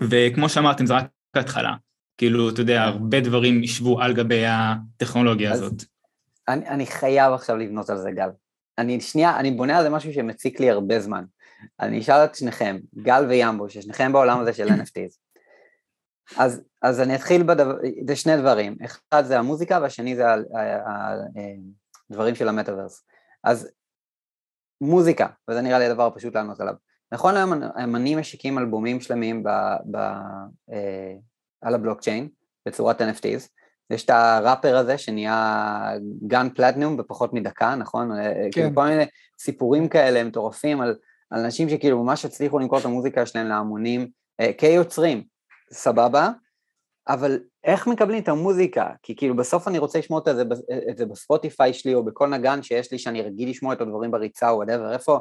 [0.00, 1.74] וכמו שאמרתם, זה רק ההתחלה.
[2.18, 5.82] כאילו, אתה יודע, הרבה דברים ישבו על גבי הטכנולוגיה הזאת.
[6.48, 8.28] אני, אני חייב עכשיו לבנות על זה, גל.
[8.78, 11.24] אני שנייה, אני בונה על זה משהו שמציק לי הרבה זמן.
[11.80, 15.18] אני אשאל את שניכם, גל וימבו, ששניכם בעולם הזה של NFTs.
[16.36, 17.76] אז, אז אני אתחיל בדבר,
[18.06, 20.24] זה שני דברים, אחד זה המוזיקה והשני זה
[22.10, 23.04] הדברים של המטאוורס.
[23.44, 23.70] אז
[24.80, 26.74] מוזיקה, וזה נראה לי הדבר הפשוט לענות עליו.
[27.12, 27.52] נכון היום
[27.84, 29.48] אמנים משיקים אלבומים שלמים ב,
[29.90, 29.96] ב,
[30.72, 31.14] אה,
[31.66, 32.28] על הבלוקצ'יין
[32.66, 33.48] בצורת NFTs,
[33.90, 35.90] יש את הראפר הזה שנהיה
[36.26, 38.12] גן פלטנום בפחות מדקה, נכון?
[38.12, 38.50] אה, כן.
[38.52, 39.04] כאילו כל מיני
[39.38, 40.96] סיפורים כאלה מטורפים על,
[41.30, 44.08] על אנשים שכאילו ממש הצליחו למכור את המוזיקה שלהם להמונים
[44.40, 45.24] אה, כיוצרים,
[45.72, 46.30] סבבה,
[47.08, 48.86] אבל איך מקבלים את המוזיקה?
[49.02, 50.42] כי כאילו בסוף אני רוצה לשמוע את זה,
[50.90, 54.50] את זה בספוטיפיי שלי או בכל נגן שיש לי שאני רגיל לשמוע את הדברים בריצה
[54.50, 55.18] או whatever, איפה,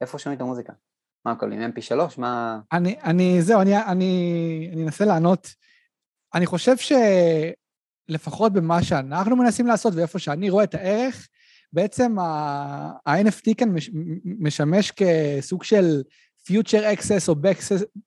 [0.00, 0.72] איפה שומעים את המוזיקה?
[1.24, 1.70] מה מקבלים?
[1.70, 1.94] mp3?
[2.18, 2.58] מה...
[2.72, 5.48] אני, אני, זהו, אני, אני, אני אנסה לענות.
[6.34, 6.74] אני חושב
[8.08, 11.28] שלפחות במה שאנחנו מנסים לעשות ואיפה שאני רואה את הערך,
[11.72, 13.74] בעצם ה-NFT כאן
[14.24, 16.02] משמש כסוג של
[16.48, 17.28] future access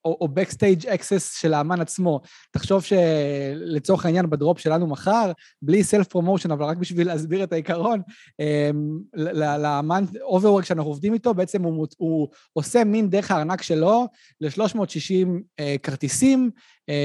[0.04, 2.20] או, Backstage access של האמן עצמו.
[2.50, 5.32] תחשוב שלצורך העניין ב drop שלנו מחר,
[5.62, 8.00] בלי self promotion, אבל רק בשביל להסביר את העיקרון,
[8.40, 14.06] אמ, לאמן אוברוורד שאנחנו עובדים איתו, בעצם הוא, הוא עושה מין דרך הארנק שלו
[14.40, 15.28] ל-360
[15.60, 16.50] אה, כרטיסים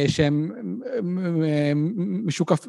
[0.08, 0.52] שהם
[2.26, 2.68] משוקף...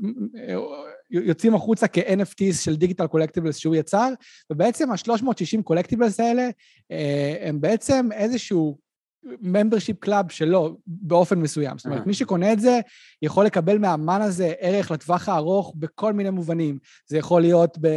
[1.10, 4.08] יוצאים החוצה כ-NFTs של digital collectibles שהוא יצר,
[4.50, 6.48] ובעצם ה-360 collectibles האלה
[6.90, 8.78] אה, הם בעצם איזשהו
[9.24, 11.78] membership club שלו באופן מסוים.
[11.78, 12.80] זאת אומרת, מי שקונה את זה
[13.22, 16.78] יכול לקבל מהאמן הזה ערך לטווח הארוך בכל מיני מובנים.
[17.06, 17.88] זה יכול להיות ב...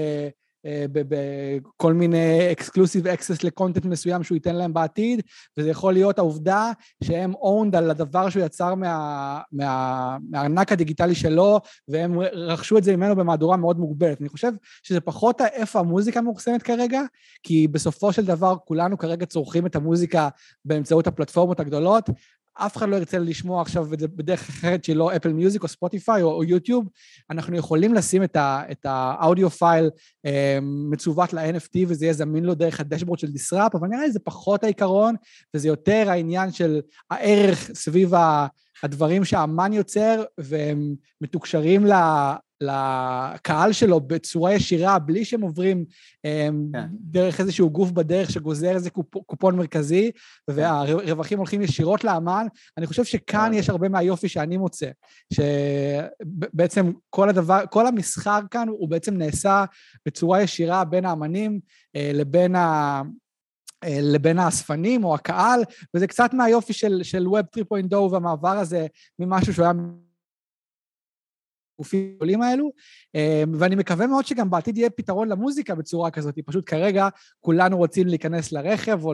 [0.65, 5.21] אה, בכל מיני exclusive access ל content מסוים שהוא ייתן להם בעתיד,
[5.57, 6.71] וזה יכול להיות העובדה
[7.03, 12.97] שהם owned על הדבר שהוא יצר מה, מה, מהארנק הדיגיטלי שלו, והם רכשו את זה
[12.97, 14.21] ממנו במהדורה מאוד מוגבלת.
[14.21, 14.51] אני חושב
[14.83, 17.01] שזה פחות איפה המוזיקה מאוחסנת כרגע,
[17.43, 20.29] כי בסופו של דבר כולנו כרגע צורכים את המוזיקה
[20.65, 22.09] באמצעות הפלטפורמות הגדולות,
[22.65, 25.67] אף אחד לא ירצה לשמוע עכשיו את זה בדרך אחרת שהיא לא אפל מיוזיק או
[25.67, 26.87] ספוטיפיי או, יוטיוב,
[27.29, 29.89] אנחנו יכולים לשים את, ה, את ה audio file
[30.25, 30.59] אה,
[30.91, 34.19] מצוות ל-NFT וזה יהיה זמין לו דרך ה dashboard של דיסראפ, אבל נראה לי זה
[34.19, 35.15] פחות העיקרון,
[35.53, 38.13] וזה יותר העניין של הערך סביב
[38.83, 41.85] הדברים שהאמן יוצר, והם מתוקשרים
[42.61, 45.85] לקהל שלו בצורה ישירה, בלי שהם עוברים
[46.25, 46.87] אמ, כן.
[46.91, 50.11] דרך איזשהו גוף בדרך שגוזר איזה קופ, קופון מרכזי,
[50.47, 52.47] והרווחים הולכים ישירות לאמן.
[52.77, 54.89] אני חושב שכאן יש הרבה מהיופי שאני מוצא,
[55.33, 59.65] שבעצם כל הדבר, כל המסחר כאן הוא בעצם נעשה
[60.05, 61.59] בצורה ישירה בין האמנים
[61.95, 63.01] אה, לבין ה...
[63.83, 65.61] אה, לבין האספנים או הקהל,
[65.95, 68.87] וזה קצת מהיופי של, של Web 3.0 והמעבר הזה
[69.19, 69.73] ממשהו שהוא היה
[71.81, 72.71] הגופים הגדולים האלו,
[73.15, 77.07] אמ, ואני מקווה מאוד שגם בעתיד יהיה פתרון למוזיקה בצורה כזאת, פשוט כרגע
[77.39, 79.13] כולנו רוצים להיכנס לרכב או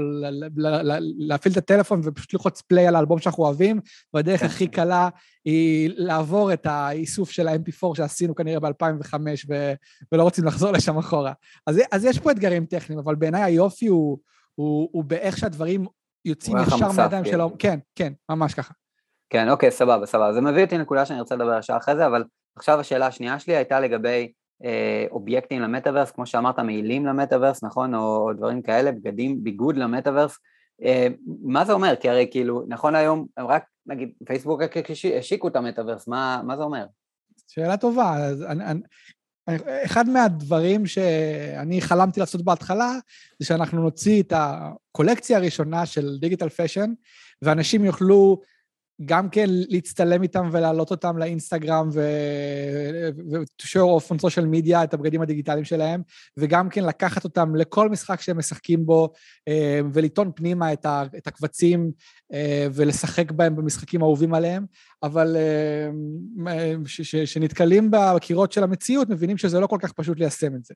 [1.17, 3.79] להפעיל את הטלפון ופשוט ללחוץ פליי על האלבום שאנחנו אוהבים,
[4.13, 5.09] והדרך הכי קלה
[5.45, 9.15] היא לעבור את האיסוף של ה-MP4 שעשינו כנראה ב-2005
[9.49, 9.73] ו-
[10.11, 11.33] ולא רוצים לחזור לשם אחורה.
[11.67, 14.17] אז, אז יש פה אתגרים טכניים, אבל בעיניי היופי הוא,
[14.55, 15.85] הוא, הוא באיך שהדברים
[16.25, 17.31] יוצאים ישר מהידיים כן.
[17.31, 17.51] שלו.
[17.59, 18.73] כן, כן, ממש ככה.
[19.29, 20.33] כן, אוקיי, סבבה, סבבה.
[20.33, 22.23] זה מביא אותי לנקודה שאני רוצה לדבר ישר אחרי זה, אבל
[22.57, 24.31] עכשיו השאלה השנייה שלי הייתה לגבי
[24.65, 27.95] אה, אובייקטים למטאוורס, כמו שאמרת, מעילים למטאוורס, נכון?
[27.95, 30.37] או, או דברים כאלה, בגדים, ביגוד למטאוורס.
[30.83, 31.07] אה,
[31.43, 31.95] מה זה אומר?
[31.99, 34.61] כי הרי כאילו, נכון היום, רק, נגיד, פייסבוק
[35.17, 36.85] השיקו את המטאוורס, מה, מה זה אומר?
[37.47, 38.15] שאלה טובה.
[38.15, 38.79] אז אני, אני,
[39.85, 42.91] אחד מהדברים שאני חלמתי לעשות בהתחלה,
[43.39, 46.93] זה שאנחנו נוציא את הקולקציה הראשונה של דיגיטל פשן,
[47.41, 48.41] ואנשים יוכלו
[49.05, 55.65] גם כן להצטלם איתם ולהעלות אותם לאינסטגרם ו-show off on social media את הבגדים הדיגיטליים
[55.65, 56.01] שלהם,
[56.37, 59.09] וגם כן לקחת אותם לכל משחק שהם משחקים בו
[59.47, 61.91] אה, ולטעון פנימה את הקבצים
[62.33, 64.65] אה, ולשחק בהם במשחקים האהובים עליהם,
[65.03, 65.37] אבל
[66.85, 70.73] כשנתקלים אה, בקירות של המציאות, מבינים שזה לא כל כך פשוט ליישם את זה.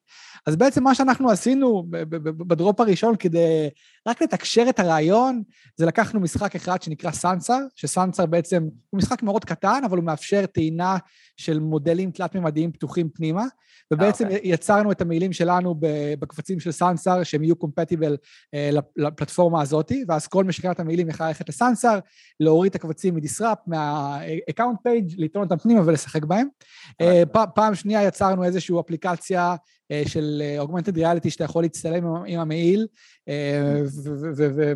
[0.47, 1.85] אז בעצם מה שאנחנו עשינו
[2.21, 3.69] בדרופ הראשון כדי
[4.07, 5.43] רק לתקשר את הרעיון,
[5.77, 10.05] זה לקחנו משחק אחד שנקרא סנסה, שסנסה סנסר בעצם, הוא משחק מאוד קטן, אבל הוא
[10.05, 10.97] מאפשר טעינה
[11.37, 13.45] של מודלים תלת-ממדיים פתוחים פנימה,
[13.93, 14.33] ובעצם okay.
[14.33, 14.39] אוקיי.
[14.43, 15.75] יצרנו את המעילים שלנו
[16.19, 18.17] בקבצים של סנסר, שהם יהיו קומפטיבל
[18.53, 21.99] אה, לפלטפורמה הזאת, ואז כל את המעילים יכול ללכת לסנסר,
[22.39, 26.47] להוריד את הקבצים מדיסראפ, מה-account page, לטעון אותם פנימה ולשחק בהם.
[26.47, 27.05] Okay.
[27.05, 29.55] אה, פעם שנייה יצרנו איזושהי אפליקציה
[29.91, 32.87] אה, של אוגמנטד ריאליטי שאתה יכול להצטלם עם המעיל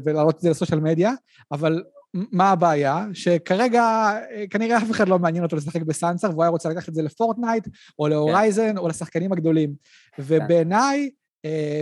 [0.05, 1.11] ולהעלות את זה לסושיאל מדיה,
[1.51, 1.83] אבל
[2.31, 3.05] מה הבעיה?
[3.13, 4.11] שכרגע
[4.49, 7.67] כנראה אף אחד לא מעניין אותו לשחק בסנסר, והוא היה רוצה לקחת את זה לפורטנייט,
[7.99, 8.77] או להורייזן, כן.
[8.77, 9.73] או לשחקנים הגדולים.
[10.15, 10.23] כן.
[10.25, 11.09] ובעיניי,
[11.45, 11.81] אה,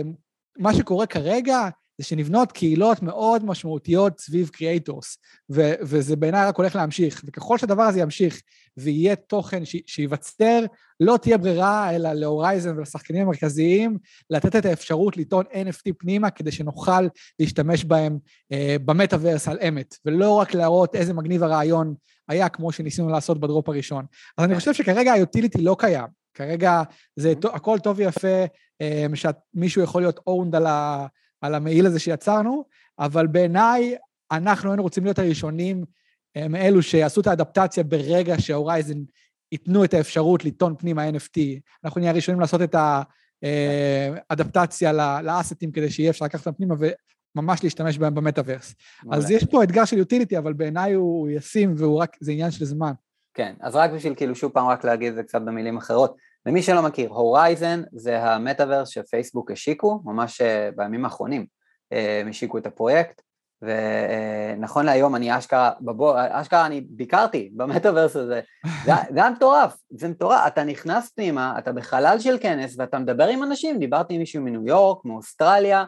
[0.58, 1.68] מה שקורה כרגע,
[1.98, 5.18] זה שנבנות קהילות מאוד משמעותיות סביב creators,
[5.80, 7.22] וזה בעיניי רק הולך להמשיך.
[7.26, 8.40] וככל שהדבר הזה ימשיך
[8.76, 10.64] ויהיה תוכן ש- שייווצר,
[11.00, 13.98] לא תהיה ברירה אלא להורייזן ולשחקנים המרכזיים
[14.30, 17.06] לתת את האפשרות לטעון NFT פנימה כדי שנוכל
[17.38, 18.18] להשתמש בהם
[18.52, 21.94] אה, במטאוורס על אמת, ולא רק להראות איזה מגניב הרעיון
[22.28, 24.04] היה כמו שניסינו לעשות ב drop הראשון.
[24.38, 26.06] אז אני חושב שכרגע היוטיליטי לא קיים.
[26.34, 26.82] כרגע
[27.16, 28.44] זה הכל טוב ויפה,
[28.80, 31.06] אה, שמישהו יכול להיות owned על ה...
[31.40, 32.64] על המעיל הזה שיצרנו,
[32.98, 33.96] אבל בעיניי
[34.32, 35.84] אנחנו היינו רוצים להיות הראשונים
[36.50, 38.98] מאלו שיעשו את האדפטציה ברגע שההורייזן
[39.52, 41.40] ייתנו את האפשרות לטעון פנימה NFT.
[41.84, 42.74] אנחנו נהיה הראשונים לעשות את
[44.30, 44.92] האדפטציה
[45.22, 46.74] לאסטים כדי שיהיה אפשר לקחת אותם פנימה
[47.36, 48.74] וממש להשתמש בהם במטאוורס.
[49.12, 52.64] אז יש פה אתגר של יוטיליטי, אבל בעיניי הוא ישים והוא רק, זה עניין של
[52.64, 52.92] זמן.
[53.34, 56.16] כן, אז רק בשביל כאילו שוב פעם רק להגיד את זה קצת במילים אחרות.
[56.46, 61.46] למי שלא מכיר, הורייזן זה המטאוורס שפייסבוק השיקו, ממש אה, בימים האחרונים
[61.92, 63.22] אה, הם השיקו את הפרויקט,
[63.64, 68.40] ונכון להיום אני אשכרה, בבור, אשכרה אני ביקרתי במטאוורס הזה,
[68.84, 73.42] זה, היה מטורף, זה מטורף, אתה נכנס פנימה, אתה בחלל של כנס ואתה מדבר עם
[73.42, 75.84] אנשים, דיברתי עם מישהו מניו יורק, מאוסטרליה,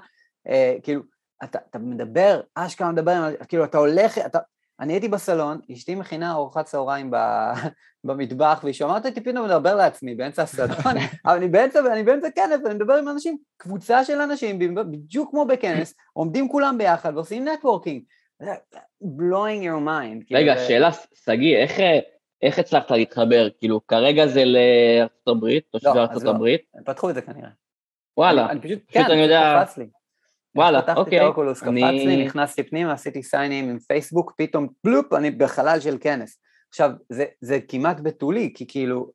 [0.48, 1.02] אה, כאילו,
[1.44, 4.38] אתה, אתה מדבר, אשכרה מדבר כאילו אתה הולך, אתה,
[4.80, 7.10] אני הייתי בסלון, אשתי מכינה ארוחת צהריים
[8.04, 12.60] במטבח, והיא שומעת אותי פתאום מדבר לעצמי באמצע הסלון, אבל אני באמצע, אני באמצע כנס,
[12.64, 18.02] ואני מדבר עם אנשים, קבוצה של אנשים, בדיוק כמו בכנס, עומדים כולם ביחד ועושים נטוורקינג.
[19.02, 20.26] blowing your mind.
[20.26, 20.90] כאילו, רגע, שאלה,
[21.24, 21.72] שגיא, איך,
[22.42, 23.48] איך הצלחת להתחבר?
[23.58, 26.30] כאילו, כרגע זה לארצות הברית, תושבי לא, ארצות לא.
[26.30, 26.60] הברית?
[26.84, 27.48] פתחו את זה כנראה.
[28.16, 29.64] וואלה, אני פשוט, כן, אני יודע...
[30.56, 30.94] וואלה, אוקיי.
[30.94, 35.80] פתחתי את האוקולוס, קפץ לי, נכנסתי פנימה, עשיתי סיינים עם פייסבוק, פתאום פלופ, אני בחלל
[35.80, 36.40] של כנס.
[36.68, 39.10] עכשיו, זה, זה כמעט בתולי, כי כאילו,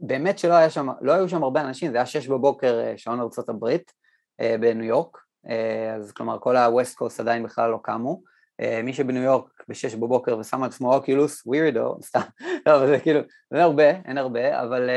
[0.00, 3.28] באמת שלא היה שם, לא היו שם הרבה אנשים, זה היה שש בבוקר אה, שעון
[3.48, 3.92] הברית
[4.40, 8.36] אה, בניו יורק, אה, אז כלומר כל ה-West Coast עדיין בכלל לא קמו.
[8.84, 12.20] מי שבניו יורק בשש בבוקר ושם על עצמו אוקילוס, ווירדו, סתם,
[12.66, 13.20] לא, אבל זה כאילו,
[13.52, 14.90] אין הרבה, אין הרבה, אבל,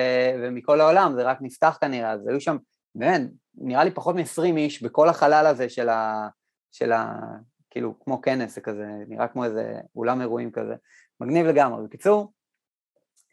[0.44, 2.58] ומכל העולם זה רק נפתח כנראה, אז היו שם,
[2.96, 3.22] באמת,
[3.62, 6.28] נראה לי פחות מ-20 איש בכל החלל הזה של ה...
[6.72, 7.19] של ה...
[7.69, 10.74] כאילו, כמו כנס, זה כזה, נראה כמו איזה אולם אירועים כזה.
[11.19, 11.84] מגניב לגמרי.
[11.84, 12.34] בקיצור,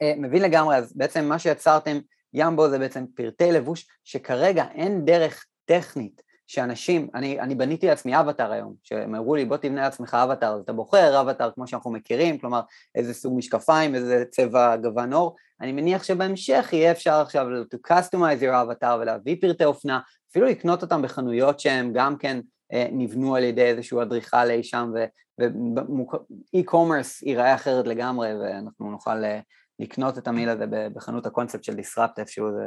[0.03, 1.99] אה, מבין לגמרי, אז בעצם מה שיצרתם,
[2.33, 8.53] ימבו זה בעצם פרטי לבוש שכרגע אין דרך טכנית שאנשים, אני, אני בניתי לעצמי אבטאר
[8.53, 12.39] היום, שהם אמרו לי בוא תבנה לעצמך אבטאר, אז אתה בוחר אבטאר כמו שאנחנו מכירים,
[12.39, 12.61] כלומר
[12.95, 18.43] איזה סוג משקפיים, איזה צבע גוון עור, אני מניח שבהמשך יהיה אפשר עכשיו to customize
[18.43, 22.41] your avatar ולהביא פרטי אופנה, אפילו לקנות אותם בחנויות שהם גם כן
[22.73, 24.93] אה, נבנו על ידי איזשהו אדריכל אי שם,
[25.39, 29.41] ואי-קומרס ייראה אחרת לגמרי, ואנחנו נוכל אה,
[29.79, 32.67] לקנות את המיל הזה בחנות הקונספט של דיסרפט איפשהו זה...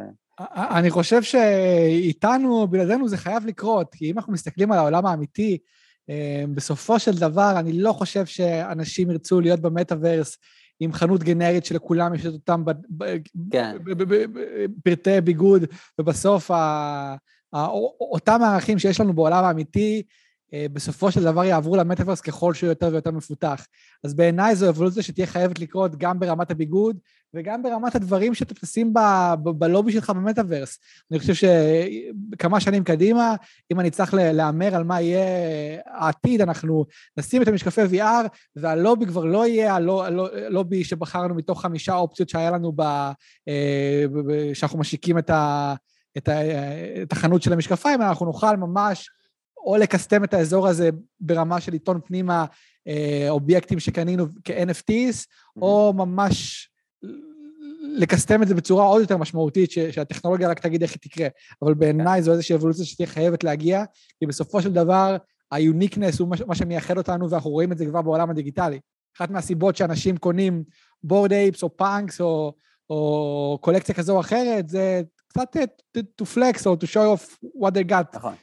[0.55, 5.57] אני חושב שאיתנו, בלעדינו זה חייב לקרות, כי אם אנחנו מסתכלים על העולם האמיתי,
[6.09, 10.37] אה, בסופו של דבר אני לא חושב שאנשים ירצו להיות במטאוורס
[10.79, 12.63] עם חנות גנרית שלכולם יש את אותם
[13.51, 13.77] כן.
[14.83, 15.63] פרטי ביגוד,
[15.99, 16.51] ובסוף
[18.01, 20.03] אותם הערכים שיש לנו בעולם האמיתי,
[20.73, 23.67] בסופו של דבר יעברו למטאוורס ככל שהוא יותר ויותר מפותח.
[24.03, 26.97] אז בעיניי זו אבולוציה שתהיה חייבת לקרות גם ברמת הביגוד
[27.33, 28.93] וגם ברמת הדברים שאתה תשים
[29.43, 30.79] בלובי שלך במטאוורס.
[31.11, 33.35] אני חושב שכמה שנים קדימה,
[33.71, 35.25] אם אני צריך להמר על מה יהיה
[35.85, 36.85] העתיד, אנחנו
[37.17, 42.71] נשים את המשקפי VR, והלובי כבר לא יהיה הלובי שבחרנו מתוך חמישה אופציות שהיה לנו
[42.75, 42.81] ב...
[43.47, 44.05] אה,
[44.53, 45.73] שאנחנו משיקים את ה...
[46.17, 46.41] את, ה,
[47.01, 49.09] את החנות של המשקפיים, אנחנו נוכל ממש
[49.65, 52.45] או לקסטם את האזור הזה ברמה של עיתון פנימה
[52.87, 55.61] אה, אובייקטים שקנינו כ-NFTs, mm-hmm.
[55.61, 56.69] או ממש
[57.81, 61.27] לקסטם את זה בצורה עוד יותר משמעותית, ש, שהטכנולוגיה רק תגיד איך היא תקרה.
[61.61, 63.83] אבל בעיניי זו איזושהי אבולוציה שתהיה חייבת להגיע,
[64.19, 65.17] כי בסופו של דבר
[65.51, 68.79] ה uniqueness הוא מה שמייחד אותנו, ואנחנו רואים את זה כבר בעולם הדיגיטלי.
[69.17, 70.63] אחת מהסיבות שאנשים קונים
[71.03, 72.53] בורד אייפס או פאנקס או,
[72.89, 75.57] או קולקציה כזו או אחרת, זה קצת
[76.21, 78.17] to flex או to show off what they got.
[78.17, 78.33] נכון.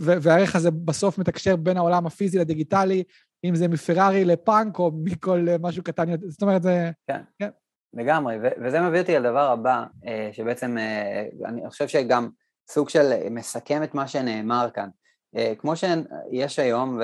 [0.00, 3.04] והערך הזה בסוף מתקשר בין העולם הפיזי לדיגיטלי,
[3.44, 6.90] אם זה מפרארי לפאנק או מכל משהו קטן יותר, זאת אומרת, זה...
[7.06, 7.48] כן, כן.
[7.94, 9.84] לגמרי, וזה מביא אותי לדבר הבא,
[10.32, 10.76] שבעצם
[11.44, 12.28] אני חושב שגם
[12.70, 14.88] סוג של מסכם את מה שנאמר כאן.
[15.58, 17.00] כמו שיש היום,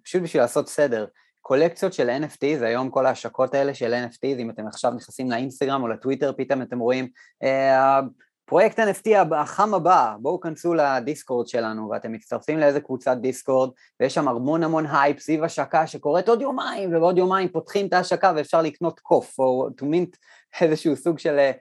[0.00, 1.06] ופשוט בשביל לעשות סדר,
[1.42, 5.88] קולקציות של NFTs, היום כל ההשקות האלה של NFTs, אם אתם עכשיו נכנסים לאינסטגרם או
[5.88, 7.08] לטוויטר, פתאום אתם רואים,
[7.42, 8.00] אה,
[8.44, 14.28] פרויקט NFT החם הבא, בואו כנסו לדיסקורד שלנו ואתם מצטרפים לאיזה קבוצת דיסקורד ויש שם
[14.28, 19.00] המון המון הייפ סביב השקה שקורית עוד יומיים ובעוד יומיים פותחים את ההשקה ואפשר לקנות
[19.00, 20.16] קוף או to mint
[20.60, 21.52] איזשהו סוג של אה,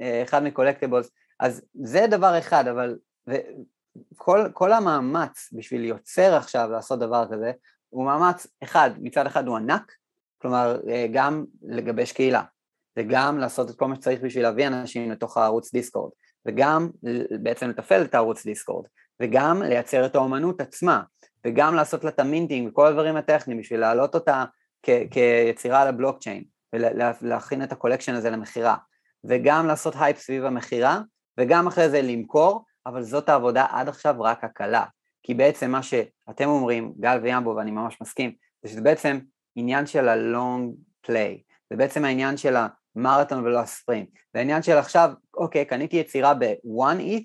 [0.00, 2.96] אה, אחד מקולקטיבולס אז זה דבר אחד אבל
[4.16, 7.52] כל, כל המאמץ בשביל יוצר עכשיו לעשות דבר כזה
[7.90, 9.92] הוא מאמץ, אחד, מצד אחד הוא ענק,
[10.38, 12.42] כלומר אה, גם לגבש קהילה,
[12.98, 16.10] וגם לעשות את כל מה שצריך בשביל להביא אנשים לתוך הערוץ דיסקורד,
[16.46, 16.90] וגם
[17.42, 18.86] בעצם לתפעל את הערוץ דיסקורד,
[19.20, 21.02] וגם לייצר את האומנות עצמה,
[21.46, 24.44] וגם לעשות לה את המינטינג וכל הדברים הטכניים בשביל להעלות אותה
[24.82, 28.76] כ- כיצירה על הבלוקצ'יין, ולהכין את ה collection הזה למכירה,
[29.24, 31.00] וגם לעשות הייפ סביב המכירה,
[31.38, 34.84] וגם אחרי זה למכור, אבל זאת העבודה עד עכשיו רק הקלה.
[35.28, 39.18] כי בעצם מה שאתם אומרים, גל וימבו, ואני ממש מסכים, זה שזה בעצם
[39.56, 40.72] עניין של ה-long
[41.06, 42.54] play, זה בעצם העניין של
[42.96, 47.24] המרתון ולא הספרינט, זה העניין של עכשיו, אוקיי, קניתי יצירה ב-one ETH,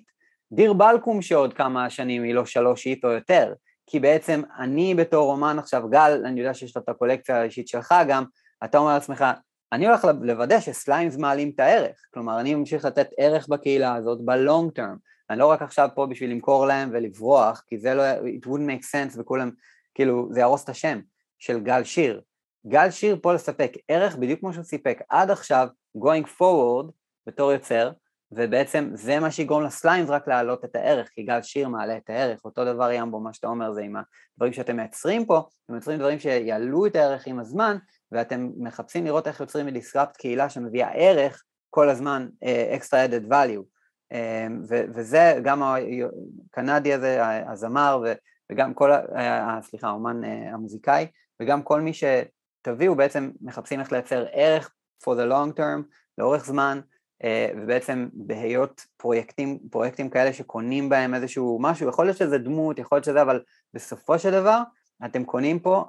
[0.52, 3.54] דיר בלקום שעוד כמה שנים היא לא שלוש ETH או יותר,
[3.88, 7.96] כי בעצם אני בתור אומן עכשיו, גל, אני יודע שיש לו את הקולקציה האישית שלך
[8.08, 8.24] גם,
[8.64, 9.26] אתה אומר לעצמך,
[9.74, 14.80] אני הולך לוודא שסליימס מעלים את הערך, כלומר אני ממשיך לתת ערך בקהילה הזאת ב-long
[14.80, 18.70] term, אני לא רק עכשיו פה בשביל למכור להם ולברוח, כי זה לא, it wouldn't
[18.70, 19.52] make sense וכולם,
[19.94, 21.00] כאילו, זה יהרוס את השם
[21.40, 22.22] של גל שיר.
[22.68, 25.68] גל שיר פה לספק ערך בדיוק כמו שהוא סיפק עד עכשיו,
[25.98, 26.92] going forward
[27.28, 27.92] בתור יוצר,
[28.32, 32.46] ובעצם זה מה שיגרום לסליימס רק להעלות את הערך, כי גל שיר מעלה את הערך,
[32.46, 33.96] אותו דבר ימבו, מה שאתה אומר זה עם
[34.36, 37.78] הדברים שאתם מייצרים פה, אתם מייצרים דברים שיעלו את הערך עם הזמן,
[38.12, 43.73] ואתם מחפשים לראות איך יוצרים מדיסקרפט קהילה שמביאה ערך כל הזמן uh, extra added value.
[44.14, 45.64] אמ, וזה גם
[46.52, 48.04] הקנדי הזה, הזמר,
[48.52, 48.92] וגם כל,
[49.62, 51.08] סליחה, האומן אה, המוזיקאי,
[51.42, 54.74] וגם כל מי שתביאו בעצם מחפשים איך לייצר ערך
[55.04, 55.82] for the long term,
[56.18, 56.80] לאורך זמן,
[57.24, 62.96] אה, ובעצם בהיות פרויקטים, פרויקטים כאלה שקונים בהם איזשהו משהו, יכול להיות שזה דמות, יכול
[62.96, 63.42] להיות שזה, אבל
[63.74, 64.62] בסופו של דבר
[65.06, 65.86] אתם קונים פה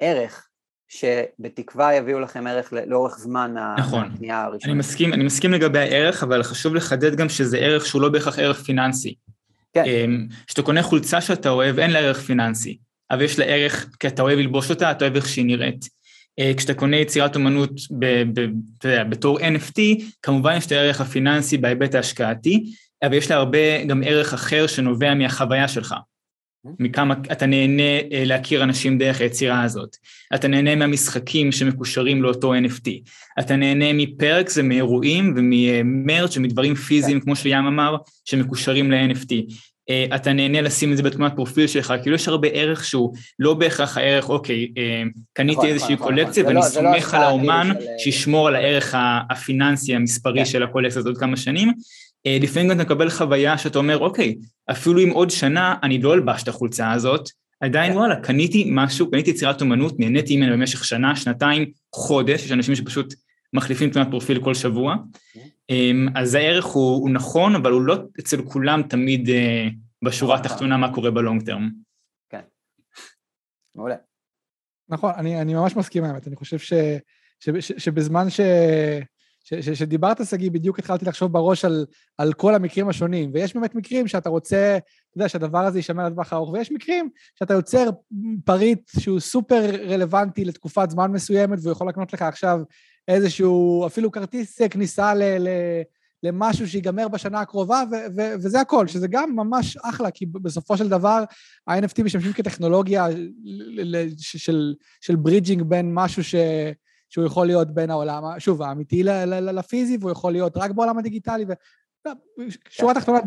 [0.00, 0.48] ערך,
[0.88, 4.10] שבתקווה יביאו לכם ערך לאורך זמן נכון.
[4.14, 4.72] הקנייה הראשונה.
[4.72, 8.38] אני מסכים, אני מסכים לגבי הערך, אבל חשוב לחדד גם שזה ערך שהוא לא בהכרח
[8.38, 9.14] ערך פיננסי.
[9.74, 9.84] כן.
[9.84, 12.78] אמ, כשאתה קונה חולצה שאתה אוהב, אין לה ערך פיננסי,
[13.10, 15.88] אבל יש לה ערך, כי אתה אוהב ללבוש אותה, אתה אוהב איך שהיא נראית.
[16.38, 18.46] אה, כשאתה קונה יצירת אומנות ב, ב,
[18.84, 19.80] יודע, בתור NFT,
[20.22, 22.72] כמובן יש את הערך הפיננסי בהיבט ההשקעתי,
[23.02, 25.94] אבל יש לה הרבה גם ערך אחר שנובע מהחוויה שלך.
[26.78, 29.96] מכמה אתה נהנה אה, להכיר אנשים דרך היצירה הזאת.
[30.34, 32.90] אתה נהנה מהמשחקים שמקושרים לאותו NFT.
[33.40, 39.32] אתה נהנה מפרקס ומאירועים וממרץ' ומדברים פיזיים, כמו שים אמר, שמקושרים ל-NFT.
[39.90, 43.54] אה, אתה נהנה לשים את זה בתמונת פרופיל שלך, כאילו יש הרבה ערך שהוא לא
[43.54, 45.02] בהכרח הערך, אוקיי, אה,
[45.32, 46.56] קניתי נכון, איזושהי נכון, קולקציה נכון.
[46.56, 48.94] ואני לא- לא סומך על האומן שישמור על הערך
[49.30, 50.44] הפיננסי המספרי כן.
[50.44, 51.72] של הקולקציה הזאת כמה שנים,
[52.26, 54.34] לפעמים גם אתה מקבל חוויה שאתה אומר, אוקיי,
[54.70, 57.28] אפילו אם עוד שנה אני לא אלבש את החולצה הזאת,
[57.60, 57.98] עדיין כן.
[57.98, 63.14] וואלה, קניתי משהו, קניתי יצירת אומנות, נהניתי ממנה במשך שנה, שנתיים, חודש, יש אנשים שפשוט
[63.52, 64.96] מחליפים תמונת פרופיל כל שבוע,
[65.70, 69.68] אמ, אז הערך הוא, הוא נכון, אבל הוא לא אצל כולם תמיד אה,
[70.04, 70.46] בשורה נכון.
[70.46, 71.70] התחתונה מה קורה בלונג טרם.
[72.28, 72.40] כן,
[73.74, 73.96] מעולה.
[74.88, 76.72] נכון, אני, אני ממש מסכים האמת, אני חושב ש,
[77.40, 78.40] ש, ש, שבזמן ש...
[79.74, 81.86] שדיברת, שגיא, בדיוק התחלתי לחשוב בראש על,
[82.18, 86.32] על כל המקרים השונים, ויש באמת מקרים שאתה רוצה, אתה יודע, שהדבר הזה יישמר לטווח
[86.32, 87.90] הארוך, ויש מקרים שאתה יוצר
[88.44, 92.60] פריט שהוא סופר רלוונטי לתקופת זמן מסוימת, והוא יכול לקנות לך עכשיו
[93.08, 95.22] איזשהו, אפילו כרטיס כניסה ל...
[95.22, 95.48] ל
[96.22, 100.88] למשהו שיגמר בשנה הקרובה, ו- ו- וזה הכל, שזה גם ממש אחלה, כי בסופו של
[100.88, 101.24] דבר
[101.66, 103.06] ה-NFT משמשים כטכנולוגיה
[104.18, 106.34] של, של ברידג'ינג בין משהו ש...
[107.08, 109.02] שהוא יכול להיות בין העולם, שוב, האמיתי
[109.52, 111.52] לפיזי, והוא יכול להיות רק בעולם הדיגיטלי, ו...
[112.06, 112.12] לא,
[112.68, 113.00] שורה כן.
[113.00, 113.18] תחתונה,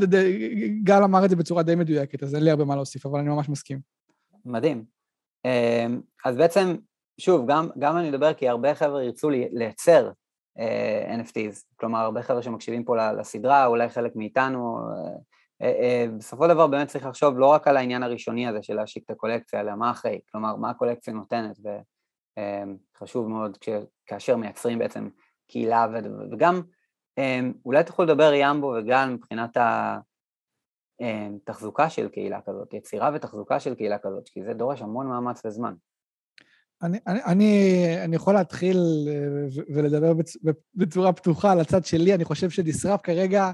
[0.83, 3.29] גל אמר את זה בצורה די מדויקת, אז אין לי הרבה מה להוסיף, אבל אני
[3.29, 3.79] ממש מסכים.
[4.45, 4.83] מדהים.
[5.45, 6.75] אמ, אז בעצם,
[7.19, 12.21] שוב, גם, גם אני מדבר כי הרבה חבר'ה ירצו לייצר uh, אה, NFTs, כלומר, הרבה
[12.21, 17.39] חבר'ה שמקשיבים פה לסדרה, אולי חלק מאיתנו, uh, uh, בסופו של דבר באמת צריך לחשוב
[17.39, 20.69] לא רק על העניין הראשוני הזה של להשיק את הקולקציה, אלא מה אחרי, כלומר, מה
[20.69, 21.69] הקולקציה נותנת, ו...
[22.37, 23.57] אמ, חשוב מאוד
[24.05, 25.09] כאשר מייצרים בעצם
[25.47, 25.87] קהילה
[26.31, 26.61] וגם
[27.17, 29.97] אמ, אולי תוכלו לדבר ימבו וגל מבחינת ה...
[31.45, 35.73] תחזוקה של קהילה כזאת, יצירה ותחזוקה של קהילה כזאת, כי זה דורש המון מאמץ וזמן.
[36.81, 38.77] אני, אני, אני, אני יכול להתחיל
[39.75, 40.13] ולדבר
[40.75, 43.51] בצורה פתוחה על הצד שלי, אני חושב שדיסרף כרגע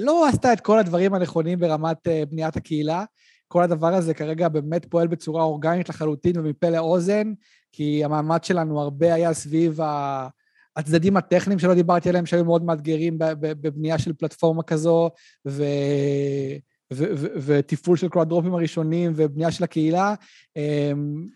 [0.00, 3.04] לא עשתה את כל הדברים הנכונים ברמת בניית הקהילה.
[3.48, 7.32] כל הדבר הזה כרגע באמת פועל בצורה אורגנית לחלוטין ומפה לאוזן,
[7.72, 9.80] כי המאמץ שלנו הרבה היה סביב
[10.76, 15.10] הצדדים הטכניים שלא דיברתי עליהם, שהיו מאוד מאתגרים בבנייה של פלטפורמה כזו,
[15.48, 15.64] ו...
[17.46, 20.14] ותפעול של כל הדרופים הראשונים ובנייה של הקהילה.
[20.56, 21.26] אמ,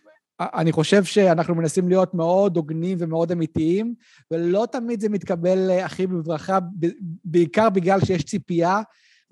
[0.41, 3.95] אני חושב שאנחנו מנסים להיות מאוד הוגנים ומאוד אמיתיים,
[4.31, 6.59] ולא תמיד זה מתקבל הכי בברכה,
[7.25, 8.81] בעיקר בגלל שיש ציפייה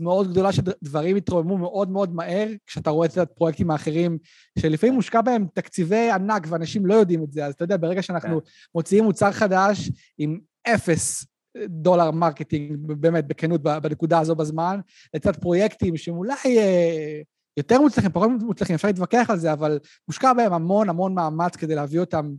[0.00, 4.18] מאוד גדולה שדברים יתרוממו מאוד מאוד מהר, כשאתה רואה את הפרויקטים האחרים,
[4.58, 8.40] שלפעמים מושקע בהם תקציבי ענק ואנשים לא יודעים את זה, אז אתה יודע, ברגע שאנחנו
[8.44, 8.50] כן.
[8.74, 11.26] מוציאים מוצר חדש עם אפס
[11.66, 14.80] דולר marketing, באמת, בכנות, בנקודה הזו בזמן,
[15.14, 17.20] לצד פרויקטים שהם אולי אה,
[17.56, 19.78] יותר מוצלחים, פחות מוצלחים, אפשר להתווכח על זה, אבל
[20.08, 22.30] מושקע בהם המון המון מאמץ כדי להביא אותם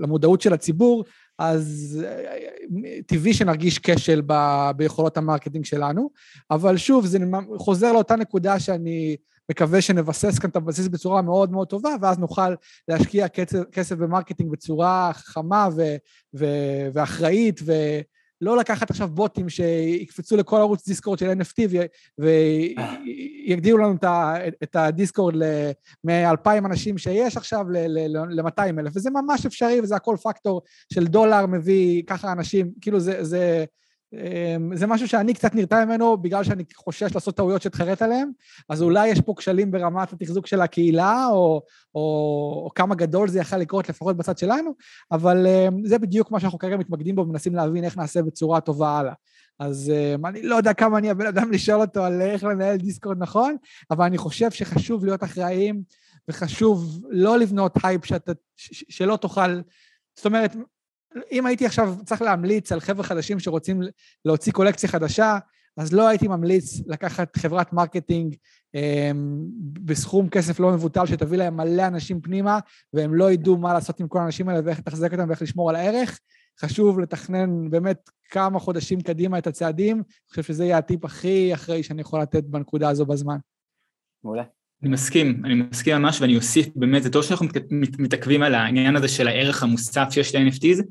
[0.00, 1.04] למודעות של הציבור,
[1.38, 1.98] אז
[3.06, 4.34] טבעי שנרגיש כשל ב,
[4.76, 6.10] ביכולות ה marketing שלנו,
[6.50, 7.18] אבל שוב, זה
[7.58, 9.16] חוזר לאותה נקודה שאני
[9.50, 12.54] מקווה שנבסס כאן את הבסיס בצורה מאוד מאוד טובה, ואז נוכל
[12.88, 15.82] להשקיע כסף, כסף ב marketing בצורה חכמה ו,
[16.34, 16.46] ו,
[16.92, 17.72] ואחראית, ו...
[18.44, 21.76] לא לקחת עכשיו בוטים שיקפצו לכל ערוץ דיסקורד של NFT
[22.18, 23.94] ויגדילו לנו
[24.62, 25.34] את הדיסקורד
[26.04, 32.02] מ-2,000 אנשים שיש עכשיו ל-200 אלף, וזה ממש אפשרי וזה הכל פקטור של דולר מביא
[32.06, 33.64] ככה אנשים, כאילו זה, זה,
[34.74, 38.30] זה משהו שאני קצת נרתע ממנו בגלל שאני חושש לעשות טעויות שתחרט עליהן,
[38.68, 41.62] אז אולי יש פה כשלים ברמת התחזוק של הקהילה, או,
[41.94, 42.00] או,
[42.64, 44.74] או כמה גדול זה יכול לקרות לפחות בצד שלנו,
[45.12, 48.98] אבל אמ, זה בדיוק מה שאנחנו כרגע מתמקדים בו ומנסים להבין איך נעשה בצורה טובה
[48.98, 49.12] הלאה.
[49.58, 53.18] אז אמ, אני לא יודע כמה אני הבן אדם לשאול אותו על איך לנהל דיסקורד
[53.18, 53.56] נכון,
[53.90, 55.82] אבל אני חושב שחשוב להיות אחראיים,
[56.28, 59.60] וחשוב לא לבנות הייפ שאתה, שלא תוכל...
[60.16, 60.56] זאת אומרת,
[61.32, 63.80] אם הייתי עכשיו צריך להמליץ על חבר'ה חדשים שרוצים
[64.24, 65.38] להוציא קולקציה חדשה,
[65.76, 68.34] אז לא הייתי ממליץ לקחת חברת marketing
[68.74, 69.10] אה,
[69.62, 72.58] בסכום כסף לא מבוטל שתביא להם מלא אנשים פנימה,
[72.92, 75.76] והם לא ידעו מה לעשות עם כל האנשים האלה ואיך לתחזק אותם ואיך לשמור על
[75.76, 76.20] הערך.
[76.60, 81.82] חשוב לתכנן באמת כמה חודשים קדימה את הצעדים, אני חושב שזה יהיה הטיפ הכי אחראי
[81.82, 83.36] שאני יכול לתת בנקודה הזו בזמן.
[84.24, 84.42] מעולה.
[84.82, 87.46] אני מסכים, אני מסכים ממש ואני אוסיף באמת, זה טוב שאנחנו
[87.98, 90.82] מתעכבים על העניין הזה של הערך המוסף שיש ל-NFTs,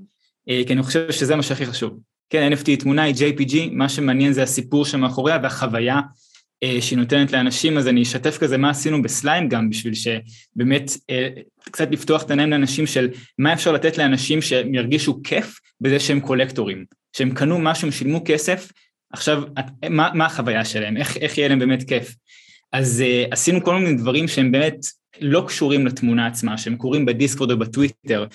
[0.47, 1.99] כי אני חושב שזה מה שהכי חשוב.
[2.29, 5.99] כן, NFT תמונה היא JPG, מה שמעניין זה הסיפור שמאחוריה והחוויה
[6.63, 11.27] אה, שהיא נותנת לאנשים, אז אני אשתף כזה מה עשינו בסליים גם, בשביל שבאמת אה,
[11.63, 16.19] קצת לפתוח את העיניים לאנשים של מה אפשר לתת לאנשים שהם ירגישו כיף בזה שהם
[16.19, 16.85] קולקטורים,
[17.17, 18.71] שהם קנו משהו, הם שילמו כסף,
[19.13, 19.43] עכשיו,
[19.89, 22.15] מה, מה החוויה שלהם, איך, איך יהיה להם באמת כיף.
[22.71, 24.75] אז uh, עשינו כל מיני דברים שהם באמת
[25.21, 28.25] לא קשורים לתמונה עצמה, שהם קורים בדיסקורד או בטוויטר,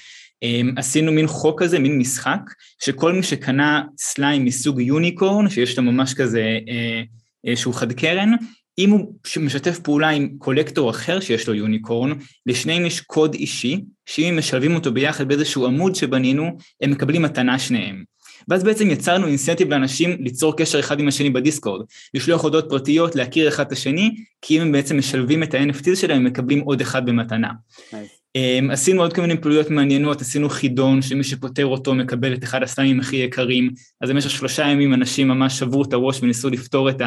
[0.77, 2.41] עשינו מין חוק כזה, מין משחק,
[2.85, 7.03] שכל מי שקנה סליים מסוג יוניקורן, שיש לו ממש כזה אה,
[7.47, 8.33] אה, שהוא חד קרן,
[8.79, 12.13] אם הוא משתף פעולה עם קולקטור אחר שיש לו יוניקורן,
[12.47, 17.59] לשניהם יש קוד אישי, שאם הם משלבים אותו ביחד באיזשהו עמוד שבנינו, הם מקבלים מתנה
[17.59, 18.05] שניהם.
[18.49, 23.49] ואז בעצם יצרנו אינסנטיב לאנשים ליצור קשר אחד עם השני בדיסקורד, לשלוח הודעות פרטיות, להכיר
[23.49, 27.07] אחד את השני, כי אם הם בעצם משלבים את ה-NFT שלהם, הם מקבלים עוד אחד
[27.07, 27.51] במתנה.
[27.91, 28.18] Nice.
[28.37, 32.63] Um, עשינו עוד כל מיני פעילויות מעניינות, עשינו חידון שמי שפותר אותו מקבל את אחד
[32.63, 33.71] הסלמים הכי יקרים,
[34.01, 37.03] אז במשך שלושה ימים אנשים ממש שברו את הראש וניסו לפתור את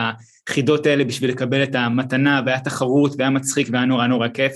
[0.50, 4.54] החידות האלה בשביל לקבל את המתנה, והיה תחרות והיה מצחיק והיה נורא נורא כיף.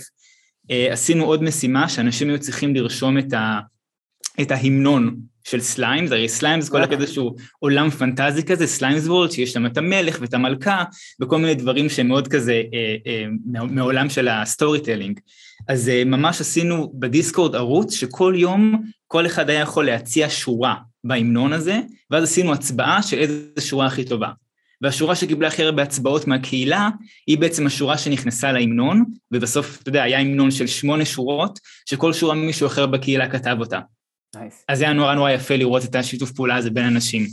[0.67, 3.59] Uh, עשינו עוד משימה שאנשים היו צריכים לרשום את, ה,
[4.41, 5.15] את ההמנון
[5.47, 9.77] של סליימס, הרי סליימס כל הקטע שהוא עולם פנטזי כזה, סליימס וולד, שיש שם את
[9.77, 10.83] המלך ואת המלכה,
[11.21, 15.19] וכל מיני דברים שהם מאוד כזה אה, אה, מעולם של ה storytelling.
[15.67, 21.53] אז אה, ממש עשינו בדיסקורד ערוץ שכל יום כל אחד היה יכול להציע שורה בהמנון
[21.53, 21.79] הזה,
[22.11, 24.29] ואז עשינו הצבעה של איזה שורה הכי טובה.
[24.81, 26.89] והשורה שקיבלה הכי הרבה הצבעות מהקהילה,
[27.27, 32.35] היא בעצם השורה שנכנסה להמנון, ובסוף, אתה יודע, היה המנון של שמונה שורות, שכל שורה
[32.35, 33.79] מישהו אחר בקהילה כתב אותה.
[34.35, 34.63] Nice.
[34.67, 37.25] אז זה היה נורא נורא יפה לראות את השיתוף פעולה הזה בין אנשים.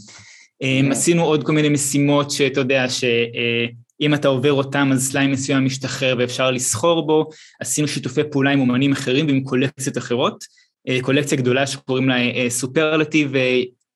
[0.63, 0.93] אה, כן.
[0.93, 6.15] עשינו עוד כל מיני משימות שאתה יודע, שאם אתה עובר אותם אז סליים מסוים משתחרר
[6.19, 7.29] ואפשר לסחור בו,
[7.61, 10.45] עשינו שיתופי פעולה עם אומנים אחרים ועם קולקציות אחרות,
[10.89, 13.33] אה, קולקציה גדולה שקוראים לה אה, סופרלטיב,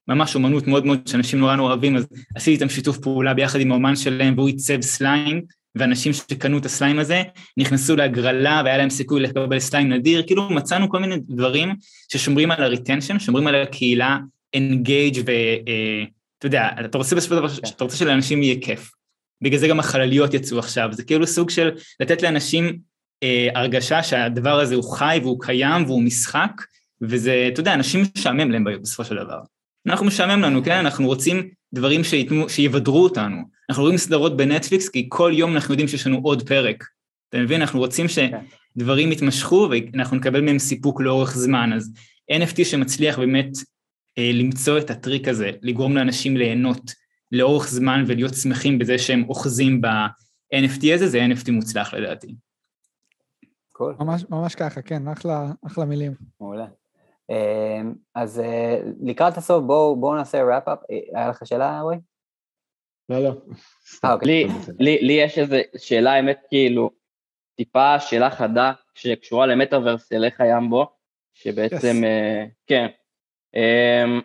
[0.08, 3.70] ממש אומנות מאוד מאוד שאנשים נורא נורא אוהבים, אז עשיתי איתם שיתוף פעולה ביחד עם
[3.70, 5.42] האומן שלהם והוא עיצב סליים,
[5.76, 7.22] ואנשים שקנו את ה slime הזה
[7.56, 11.74] נכנסו להגרלה והיה להם סיכוי לקבל slime נדיר, כאילו מצאנו כל מיני דברים
[12.12, 14.18] ששומרים על ה retention, שומרים על הקהילה
[14.56, 18.90] engaged ואתה uh, יודע, אתה רוצה בסופו של דבר, אתה רוצה שלאנשים יהיה כיף.
[19.42, 21.70] בגלל זה גם החלליות יצאו עכשיו, זה כאילו סוג של
[22.00, 22.78] לתת לאנשים
[23.22, 26.62] אה, הרגשה שהדבר הזה הוא חי והוא קיים והוא משחק,
[27.02, 29.40] וזה, אתה יודע, אנשים משעמם להם בסופו של דבר.
[29.86, 30.78] אנחנו משעמם לנו, כן?
[30.78, 33.36] אנחנו רוצים דברים שיתנו, שיבדרו אותנו.
[33.70, 36.84] אנחנו רואים סדרות בנטפליקס כי כל יום אנחנו יודעים שיש לנו עוד פרק.
[37.28, 37.60] אתה מבין?
[37.60, 41.72] אנחנו רוצים שדברים יתמשכו ואנחנו נקבל מהם סיפוק לאורך זמן.
[41.72, 41.92] אז
[42.32, 43.50] NFT שמצליח באמת
[44.18, 46.92] אה, למצוא את הטריק הזה, לגרום לאנשים ליהנות
[47.32, 52.34] לאורך זמן ולהיות שמחים בזה שהם אוחזים ב-NFT הזה, זה NFT מוצלח לדעתי.
[53.78, 54.04] Cool.
[54.04, 56.14] ממש, ממש ככה, כן, אחלה, אחלה מילים.
[56.40, 56.66] מעולה.
[57.30, 60.78] אמ, אז אה, לקראת הסוף בואו בוא נעשה ראפ-אפ.
[60.90, 61.98] אה, היה לך שאלה, רועי?
[63.08, 63.30] לא, לא.
[64.04, 64.28] 아, אוקיי.
[64.28, 64.48] לי,
[64.78, 66.90] לי, לי יש איזו שאלה, האמת, כאילו,
[67.56, 70.86] טיפה שאלה חדה שקשורה למטאוורס אליך ימבו,
[71.34, 72.48] שבעצם, yes.
[72.48, 72.86] uh, כן.
[73.56, 74.22] Um,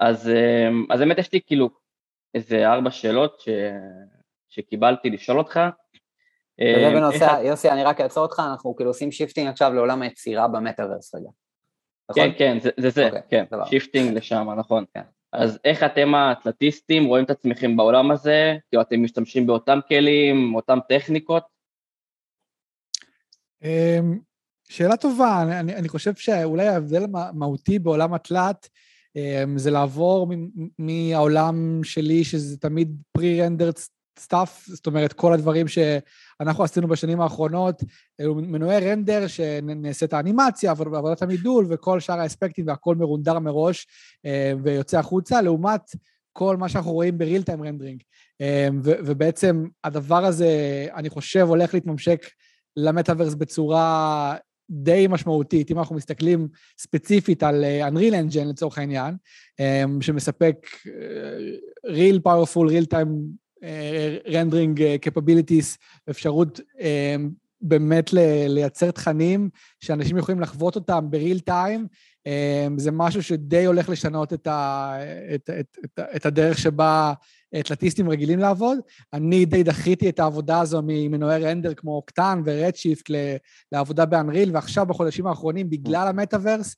[0.00, 1.70] אז, um, אז באמת יש לי כאילו
[2.34, 3.48] איזה ארבע שאלות ש,
[4.48, 5.60] שקיבלתי לשאול אותך.
[6.60, 11.14] וזה בנושא, יוסי, אני רק אעצור אותך, אנחנו כאילו עושים shifting עכשיו לעולם היצירה במטאוורס
[11.14, 11.28] רגע.
[12.10, 12.22] נכון?
[12.22, 14.84] כן, כן, זה זה, זה okay, אוקיי, כן, shifting לשם, נכון.
[14.94, 15.02] כן.
[15.32, 18.56] אז איך אתם התלתיסטים רואים את עצמכם בעולם הזה?
[18.68, 21.42] כאילו אתם משתמשים באותם כלים, אותם טכניקות?
[23.62, 24.18] אמ,
[24.68, 28.68] שאלה טובה, אני, אני חושב שאולי ההבדל המהותי בעולם התלת
[29.16, 30.32] אמ, זה לעבור
[30.78, 33.80] מהעולם שלי, שזה תמיד pre-rendered
[34.26, 37.82] stuff, זאת אומרת, כל הדברים שאנחנו עשינו בשנים האחרונות,
[38.20, 43.86] אלו מנועי רנדר שנעשית האנימציה, עבודת המידול וכל שאר האספקטים והכל מרונדר מראש
[44.26, 45.80] אה, ויוצא החוצה, לעומת
[46.32, 48.02] כל מה שאנחנו רואים בריל טיים רנדרינג.
[48.80, 50.48] ובעצם הדבר הזה,
[50.94, 52.26] אני חושב, הולך להתממשק
[52.76, 54.36] למטאוורס בצורה
[54.70, 56.48] די משמעותית, אם אנחנו מסתכלים
[56.78, 59.14] ספציפית על אה, Unreal Engine לצורך העניין,
[59.60, 60.66] אה, שמספק
[61.86, 63.08] real powerful, real time
[64.28, 65.78] rendering capabilities,
[66.10, 66.82] אפשרות um,
[67.60, 68.10] באמת
[68.48, 69.50] לייצר תכנים
[69.80, 71.86] שאנשים יכולים לחוות אותם ב real time,
[72.76, 74.94] זה משהו שדי הולך לשנות את, ה,
[75.34, 77.12] את, את, את, את הדרך שבה
[77.60, 78.78] תלתיסטים רגילים לעבוד.
[79.12, 83.10] אני די זנחתי את העבודה הזו ממנועי render כמו Octane ו Redshift
[83.72, 86.76] לעבודה ב Unreal, ועכשיו בחודשים האחרונים, בגלל המטאוורס,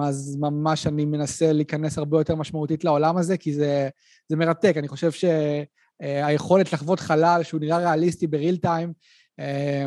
[0.00, 3.88] אז ממש אני מנסה להיכנס הרבה יותר משמעותית לעולם הזה, כי זה,
[4.28, 4.74] זה מרתק.
[4.76, 5.24] אני חושב ש...
[6.02, 8.92] אה, היכולת לחוות חלל שהוא נראה ריאליסטי ב real time,
[9.40, 9.86] אה,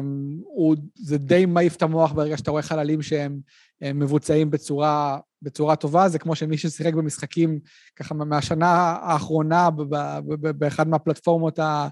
[0.95, 3.39] זה די מעיף את המוח ברגע שאתה רואה חללים שהם
[3.81, 7.59] מבוצעים בצורה, בצורה טובה, זה כמו שמי ששיחק במשחקים
[7.95, 8.67] ככה מהשנה
[9.01, 9.69] האחרונה
[10.57, 11.89] באחד מהפלטפורמות, ה,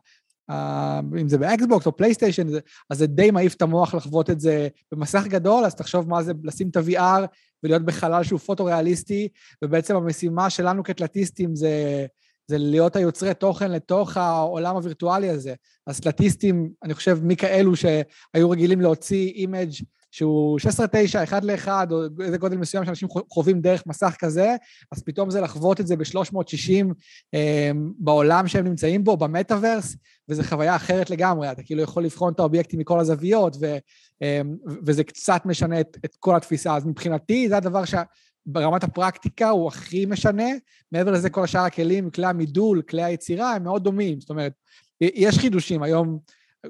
[1.22, 2.48] אם זה ב Xbox או PlayStation,
[2.90, 6.34] אז זה די מעיף את המוח לחוות את זה במסך גדול, אז תחשוב מה זה
[6.44, 7.28] לשים את ה-VR
[7.64, 9.28] ולהיות בחלל שהוא פוטו-ריאליסטי,
[9.64, 12.06] ובעצם המשימה שלנו כתלתיסטים זה...
[12.48, 15.54] זה להיות היוצרי תוכן לתוך העולם הווירטואלי הזה.
[15.88, 19.72] התלתיסטים, אני חושב, מכאלו שהיו רגילים להוציא image
[20.12, 24.56] שהוא 16-9, אחד לאחד, או איזה גודל מסוים שאנשים חווים דרך מסך כזה,
[24.92, 26.86] אז פתאום זה לחוות את זה ב-360
[27.34, 29.96] אה, בעולם שהם נמצאים בו, במטאוורס,
[30.30, 33.78] וזו חוויה אחרת לגמרי, אתה כאילו יכול לבחון את האובייקטים מכל הזוויות, ו,
[34.22, 34.42] אה,
[34.86, 36.76] וזה קצת משנה את, את כל התפיסה.
[36.76, 38.04] אז מבחינתי זה הדבר שה...
[38.48, 40.48] ברמת הפרקטיקה הוא הכי משנה,
[40.92, 44.20] מעבר לזה כל השאר הכלים, כלי המידול, כלי היצירה, הם מאוד דומים.
[44.20, 44.54] זאת אומרת,
[45.02, 45.84] יש חידושים.
[45.84, 46.20] היום,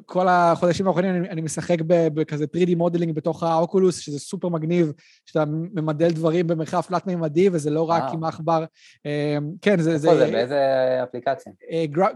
[0.05, 4.93] כל החודשים האחרונים אני, אני משחק בכזה 3D modeling בתוך ה Oculus, שזה סופר מגניב,
[5.25, 8.65] שאתה ממדל דברים במרחב תלת-מימדי, וזה לא רק עם עכבר.
[9.05, 9.93] אמ, כן, זה...
[9.93, 10.25] איפה זה?
[10.25, 10.59] זה באיזה
[11.03, 11.53] אפליקציה?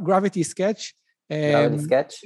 [0.04, 0.91] Gravity Sketch.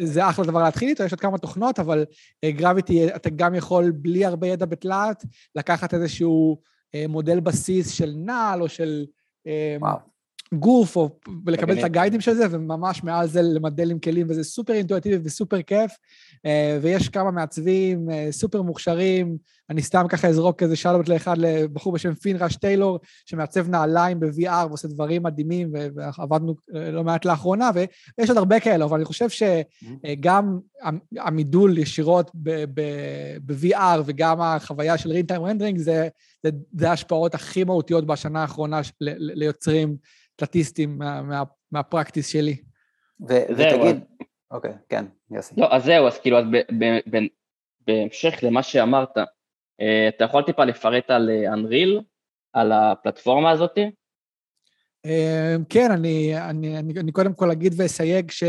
[0.01, 2.05] זה אחלה דבר להתחיל איתו, יש עוד כמה תוכנות, אבל
[2.45, 5.23] גרביטי, אתה גם יכול, בלי הרבה ידע בתלת,
[5.55, 6.74] לקחת איזשהו אה,
[7.09, 9.05] מודל בסיס של נעל או של
[9.47, 10.14] אה, וואו.
[10.60, 11.10] גוף, או
[11.47, 15.62] לקבל את הגיידים של זה, וממש מעל זה למדל עם כלים, וזה סופר אינטואיטיבי וסופר
[15.62, 15.91] כיף.
[16.45, 19.38] אה, ויש כמה מעצבים סופר מוכשרים,
[19.70, 24.88] אני סתם ככה אזרוק איזה שאלות לאחד לבחור בשם פינרש טיילור, שמעצב נעליים ב-VR ועושה
[24.88, 30.60] דברים מדהימים, ועבדנו לא מעט לאחרונה, ויש עוד הרבה כאלה, אבל אני חושב שגם
[31.18, 36.10] המידול ישירות ב-VR וגם החוויה של rendering זה
[36.45, 39.97] זה, זה ההשפעות הכי מהותיות בשנה האחרונה ליוצרים
[40.36, 42.57] סטטיסטים מה, מה, מהפרקטיס שלי.
[43.27, 44.03] ותגיד,
[44.51, 45.55] אוקיי, כן, יוסי.
[45.57, 46.45] לא, אז זהו, אז כאילו, אז
[47.88, 49.17] בהמשך למה שאמרת,
[49.81, 53.77] אה, אתה יכול טיפה לפרט על אנריל, אה, על הפלטפורמה הזאת?
[55.05, 58.43] אה, כן, אני, אני, אני, אני קודם כל אגיד ואסייג ש...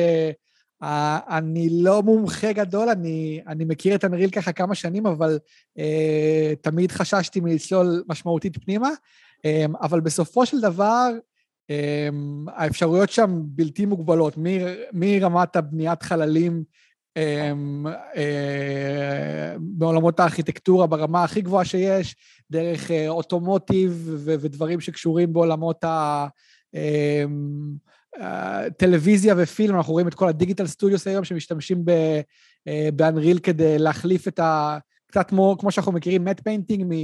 [0.83, 0.87] Uh,
[1.29, 5.39] אני לא מומחה גדול, אני, אני מכיר את אנריל ככה כמה שנים, אבל
[5.79, 11.11] uh, תמיד חששתי מלצלול משמעותית פנימה, um, אבל בסופו של דבר,
[12.49, 14.35] האפשרויות שם בלתי מוגבלות,
[14.93, 16.65] מרמת הבניית חללים
[19.59, 22.17] בעולמות הארכיטקטורה ברמה הכי גבוהה שיש,
[22.51, 26.27] דרך automotive ודברים שקשורים בעולמות ה...
[28.77, 31.85] טלוויזיה ופילם, אנחנו רואים את כל ה digital studios היום שמשתמשים
[32.95, 34.79] ב Unreal כדי להחליף את ה...
[35.17, 36.95] קצת כמו, כמו שאנחנו מכירים matte painting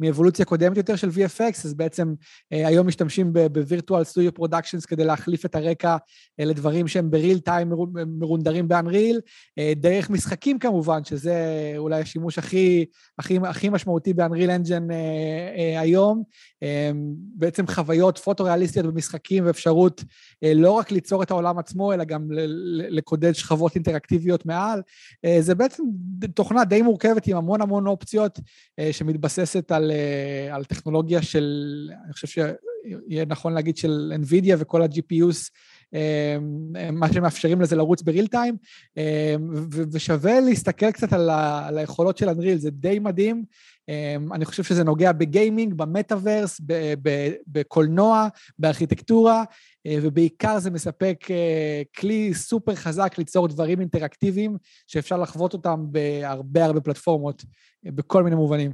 [0.00, 2.14] מאבולוציה קודמת יותר של VFX, אז בעצם
[2.52, 5.96] אה, היום משתמשים ב virtual studio productions כדי להחליף את הרקע
[6.40, 7.72] אה, לדברים שהם ב real time
[8.18, 9.20] מרונדרים ב Unreal,
[9.58, 11.34] אה, דרך משחקים כמובן, שזה
[11.76, 12.84] אולי השימוש הכי,
[13.18, 14.96] הכי, הכי משמעותי באנריל אנג'ן אה,
[15.56, 16.22] אה, היום,
[16.62, 16.90] אה,
[17.34, 20.04] בעצם חוויות פוטו-ריאליסטיות במשחקים ואפשרות
[20.44, 22.28] אה, לא רק ליצור את העולם עצמו, אלא גם
[22.88, 24.82] לקודד שכבות אינטראקטיביות מעל.
[25.24, 25.82] אה, זה בעצם
[26.34, 28.40] תוכנה די מורכבת עם המון המון אופציות
[28.78, 34.82] אה, שמתבססת על, אה, על טכנולוגיה של, אני חושב שיהיה נכון להגיד של NVIDIA וכל
[34.82, 35.50] ה-GPUs,
[36.92, 38.56] מה שמאפשרים לזה לרוץ בריל טיים,
[39.92, 43.44] ושווה להסתכל קצת על, ה, על היכולות של אנריל, זה די מדהים.
[44.34, 46.60] אני חושב שזה נוגע בגיימינג, במטאוורס,
[47.46, 48.28] בקולנוע,
[48.58, 49.44] בארכיטקטורה,
[49.88, 51.24] ובעיקר זה מספק
[51.96, 57.44] כלי סופר חזק ליצור דברים אינטראקטיביים שאפשר לחוות אותם בהרבה הרבה פלטפורמות,
[57.84, 58.72] בכל מיני מובנים.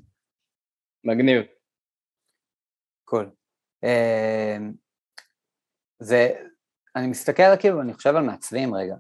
[1.04, 1.42] מגניב.
[3.04, 3.30] קול.
[6.02, 6.30] זה,
[6.96, 8.94] אני מסתכל כאילו, אני חושב על מעצבים רגע,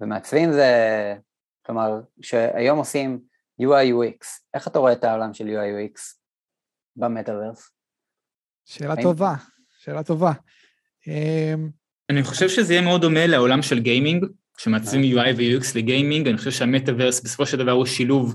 [0.00, 1.14] ומעצבים זה,
[1.66, 3.20] כלומר, שהיום עושים
[3.62, 6.00] UI UX, איך אתה רואה את העולם של UI UX
[6.96, 7.70] במטאוורס?
[8.64, 9.34] שאלה טובה,
[9.78, 10.32] שאלה טובה.
[11.06, 11.70] אמ,
[12.10, 16.36] אני חושב שזה יהיה מאוד דומה לעולם של gaming, כשמעצבים UI ו-UX ל gaming, אני
[16.36, 18.34] חושב שהמטאוורס בסופו של דבר הוא שילוב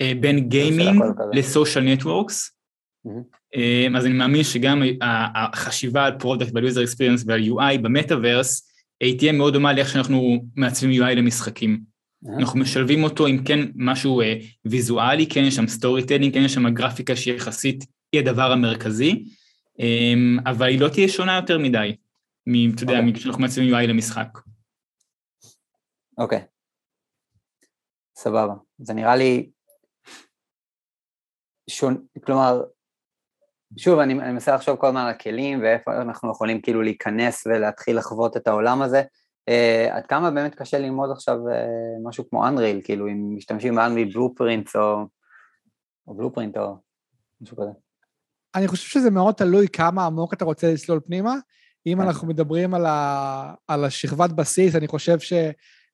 [0.00, 1.02] אה, בין gaming
[1.32, 2.59] ל social networks.
[3.06, 4.82] אמ, אז אני מאמין שגם
[5.34, 8.70] החשיבה על product ועל user experience ועל UI במטאוורס,
[9.00, 11.80] היא תהיה מאוד דומה לאיך שאנחנו מעצבים UI למשחקים.
[12.38, 14.34] אנחנו משלבים אותו עם כן משהו אה,
[14.64, 19.24] ויזואלי, כן יש שם storytelling, כן יש שם גרפיקה שיחסית היא הדבר המרכזי,
[19.80, 21.96] אה, אבל היא לא תהיה שונה יותר מדי,
[22.74, 23.14] אתה יודע, אוקיי.
[23.14, 24.38] כשאנחנו מעצבים UI למשחק.
[26.18, 26.44] אוקיי,
[28.16, 28.54] סבבה.
[28.78, 29.50] זה נראה לי
[31.70, 32.06] שון...
[32.24, 32.62] כלומר,
[33.76, 37.98] שוב, אני, אני מנסה לחשוב כל הזמן על הכלים ואיפה אנחנו יכולים כאילו להיכנס ולהתחיל
[37.98, 39.02] לחוות את העולם הזה.
[39.50, 44.14] Uh, עד כמה באמת קשה ללמוד עכשיו uh, משהו כמו Unreal, כאילו אם משתמשים ב-Unreal
[44.14, 45.06] Blueprints או,
[46.06, 46.76] או Blueprint או
[47.40, 47.70] משהו כזה.
[48.54, 51.34] אני חושב שזה מאוד תלוי כמה עמוק אתה רוצה לצלול פנימה.
[51.86, 52.06] אם כן.
[52.06, 55.18] אנחנו מדברים על, ה, על השכבת בסיס, אני חושב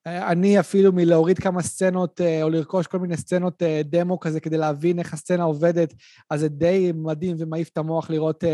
[0.07, 4.99] שאני אפילו מלהוריד כמה סצנות אה, או לרכוש כל מיני סצנות דמו כזה כדי להבין
[4.99, 5.95] איך הסצנה עובדת,
[6.31, 8.45] אז זה די מדהים ומעיף את המוח לראות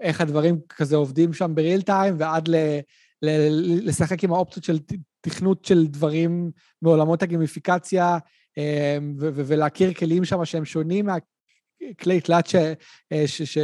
[0.00, 2.54] איך הדברים כזה עובדים שם בריל טיים, ועד ל...
[3.82, 4.78] לשחק עם האופציות של
[5.20, 6.50] תכנות של דברים
[6.82, 8.18] מעולמות הגימיפיקציה,
[8.58, 12.48] אמ, ולהכיר כלים שם שהם שונים מהכלי תלת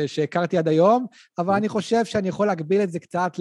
[0.06, 1.06] שהכרתי עד היום,
[1.38, 3.32] אבל אני חושב שאני יכול להגביל את זה קצת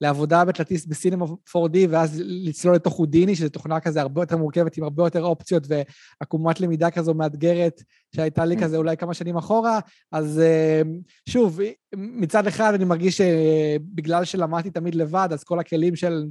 [0.00, 4.84] לעבודה בתלתיסט בסינמה 4D, ואז לצלול לתוך הודיני, שזו תוכנה כזה הרבה יותר מורכבת, עם
[4.84, 7.82] הרבה יותר אופציות ועקומת למידה כזו מאתגרת,
[8.16, 8.60] שהייתה לי mm.
[8.60, 9.80] כזה אולי כמה שנים אחורה.
[10.12, 10.82] אז אה,
[11.28, 11.60] שוב,
[11.96, 16.26] מצד אחד אני מרגיש שבגלל שלמדתי תמיד לבד, אז כל הכלים של,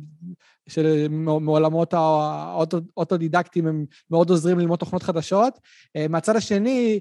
[0.67, 5.59] של מעולמות האוטודידקטיים הם מאוד עוזרים ללמוד תוכנות חדשות.
[5.95, 6.99] אה, מהצד השני,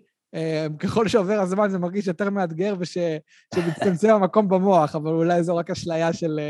[0.78, 6.12] ככל שעובר הזמן זה מרגיש יותר מאתגר ושמצטמצם המקום במוח, אבל אולי זו רק אשליה
[6.12, 6.40] של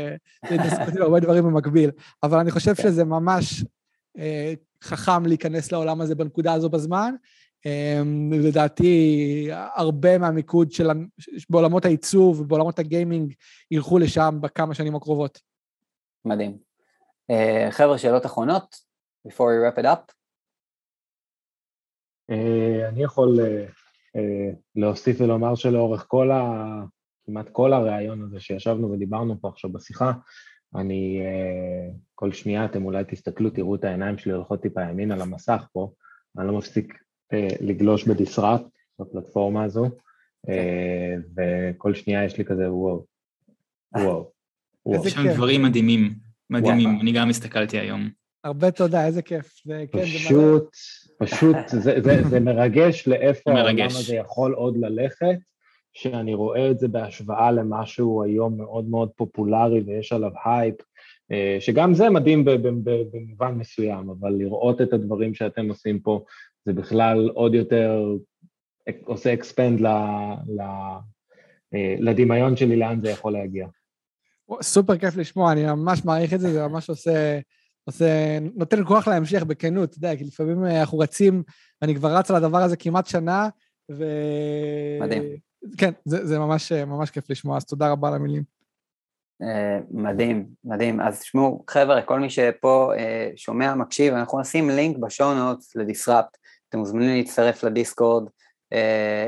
[0.51, 1.91] להתעסק הרבה דברים במקביל.
[2.23, 3.63] אבל אני חושב שזה ממש
[4.17, 4.53] אה,
[4.83, 7.15] חכם להיכנס לעולם הזה בנקודה הזו בזמן.
[7.65, 8.01] אה,
[8.31, 10.89] לדעתי, הרבה מהמיקוד של
[11.49, 13.33] בעולמות העיצוב ובעולמות הגיימינג
[13.71, 15.39] ילכו לשם בכמה שנים הקרובות.
[16.25, 16.57] מדהים.
[17.71, 18.87] חבר'ה, שאלות אחרונות?
[19.27, 20.11] before we wrap it up?
[22.29, 23.65] אה, אני יכול אה,
[24.15, 26.65] אה, להוסיף ולומר שלאורך כל ה...
[27.25, 30.11] כמעט כל הראיון הזה שישבנו ודיברנו פה עכשיו בשיחה,
[30.75, 31.21] אני,
[32.15, 35.91] כל שנייה אתם אולי תסתכלו, תראו את העיניים שלי הולכות טיפה ימין על המסך פה,
[36.37, 36.93] אני לא מפסיק
[37.61, 38.65] לגלוש בדיסראפט
[38.99, 39.89] בפלטפורמה הזו,
[41.37, 43.05] וכל שנייה יש לי כזה וואו,
[43.95, 44.31] וואו.
[45.05, 46.13] יש שם דברים מדהימים,
[46.49, 48.09] מדהימים, אני גם הסתכלתי היום.
[48.43, 49.61] הרבה תודה, איזה כיף.
[49.91, 50.69] כן, פשוט,
[51.19, 55.37] פשוט, זה, זה, זה מרגש לאיפה העולם הזה יכול עוד ללכת,
[55.93, 60.75] שאני רואה את זה בהשוואה למשהו היום מאוד מאוד פופולרי ויש עליו הייפ,
[61.31, 62.45] אה, שגם זה מדהים
[62.83, 66.23] במובן מסוים, אבל לראות את הדברים שאתם עושים פה,
[66.65, 68.15] זה בכלל עוד יותר
[69.05, 69.79] עושה אקספנד
[71.99, 73.67] לדמיון שלי לאן זה יכול להגיע.
[74.61, 77.39] סופר כיף לשמוע, אני ממש מעריך את זה, זה ממש עושה,
[77.87, 81.43] עושה, נותן כוח להמשך בכנות, אתה יודע, כי לפעמים אנחנו רצים,
[81.81, 83.49] ואני כבר רץ על הדבר הזה כמעט שנה,
[83.91, 84.05] ו...
[85.01, 85.23] מדהים.
[85.77, 88.43] כן, זה, זה ממש, ממש כיף לשמוע, אז תודה רבה על המילים.
[89.91, 91.01] מדהים, מדהים.
[91.01, 92.91] אז תשמעו, חבר'ה, כל מי שפה
[93.35, 96.37] שומע, מקשיב, אנחנו נשים לינק בשואו נוטס לדיסרפט,
[96.69, 98.29] אתם מוזמנים להצטרף לדיסקורד.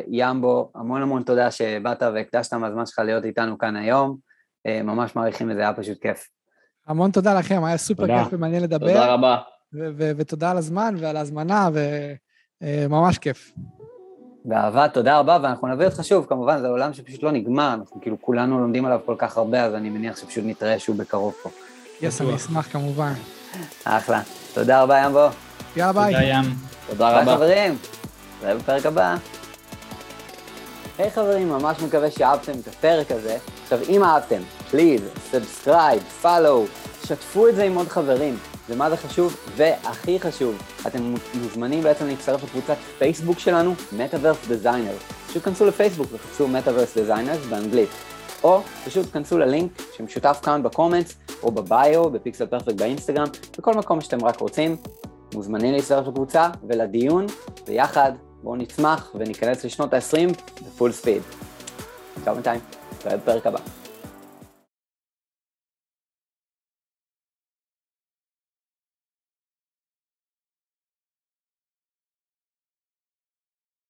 [0.07, 4.17] ימבו, המון המון תודה שבאת והקדשת מהזמן שלך להיות איתנו כאן היום.
[4.67, 6.27] ממש מעריכים את זה, היה פשוט כיף.
[6.89, 8.23] המון תודה לכם, היה סופר תודה.
[8.23, 8.87] כיף ומעניין לדבר.
[8.87, 9.37] תודה רבה.
[9.97, 11.69] ותודה על הזמן ועל ההזמנה,
[12.61, 13.51] וממש uh, כיף.
[14.45, 18.21] באהבה, תודה רבה, ואנחנו נביא אותך שוב, כמובן, זה עולם שפשוט לא נגמר, אנחנו כאילו
[18.21, 21.49] כולנו לומדים עליו כל כך הרבה, אז אני מניח שפשוט נתראה שוב בקרוב פה.
[22.01, 23.13] יס, אני אשמח כמובן.
[23.83, 24.21] אחלה.
[24.53, 25.27] תודה רבה, ימבו.
[25.75, 26.13] יאללה ביי.
[26.13, 26.43] תודה ים.
[26.89, 27.25] תודה רבה.
[27.25, 27.77] ביי חברים,
[28.41, 29.15] נראה בפרק הבא.
[30.97, 33.37] היי חברים, ממש מקווה שאהבתם את הפרק הזה.
[33.63, 36.65] עכשיו, אם אהבתם, please, subscribe, follow,
[37.05, 38.37] שתפו את זה עם עוד חברים.
[38.69, 39.37] ומה זה חשוב?
[39.55, 40.55] והכי חשוב,
[40.87, 45.13] אתם מוזמנים בעצם להצטרף לקבוצת פייסבוק שלנו, Metaverse Designers.
[45.29, 47.89] פשוט כנסו לפייסבוק וחפשו Metaverse Designers באנגלית.
[48.43, 54.25] או פשוט כנסו ללינק שמשותף כאן בקומנטס, או בביו, בפיקסל פרפקט באינסטגרם, בכל מקום שאתם
[54.25, 54.77] רק רוצים.
[55.33, 57.25] מוזמנים להצטרף לקבוצה ולדיון,
[57.67, 58.11] ויחד
[58.43, 60.33] בואו נצמח וניכנס לשנות ה-20
[60.65, 61.21] בפול ספיד.
[62.17, 62.61] עכשיו בינתיים,
[62.91, 63.78] נתראה בפרק הבא.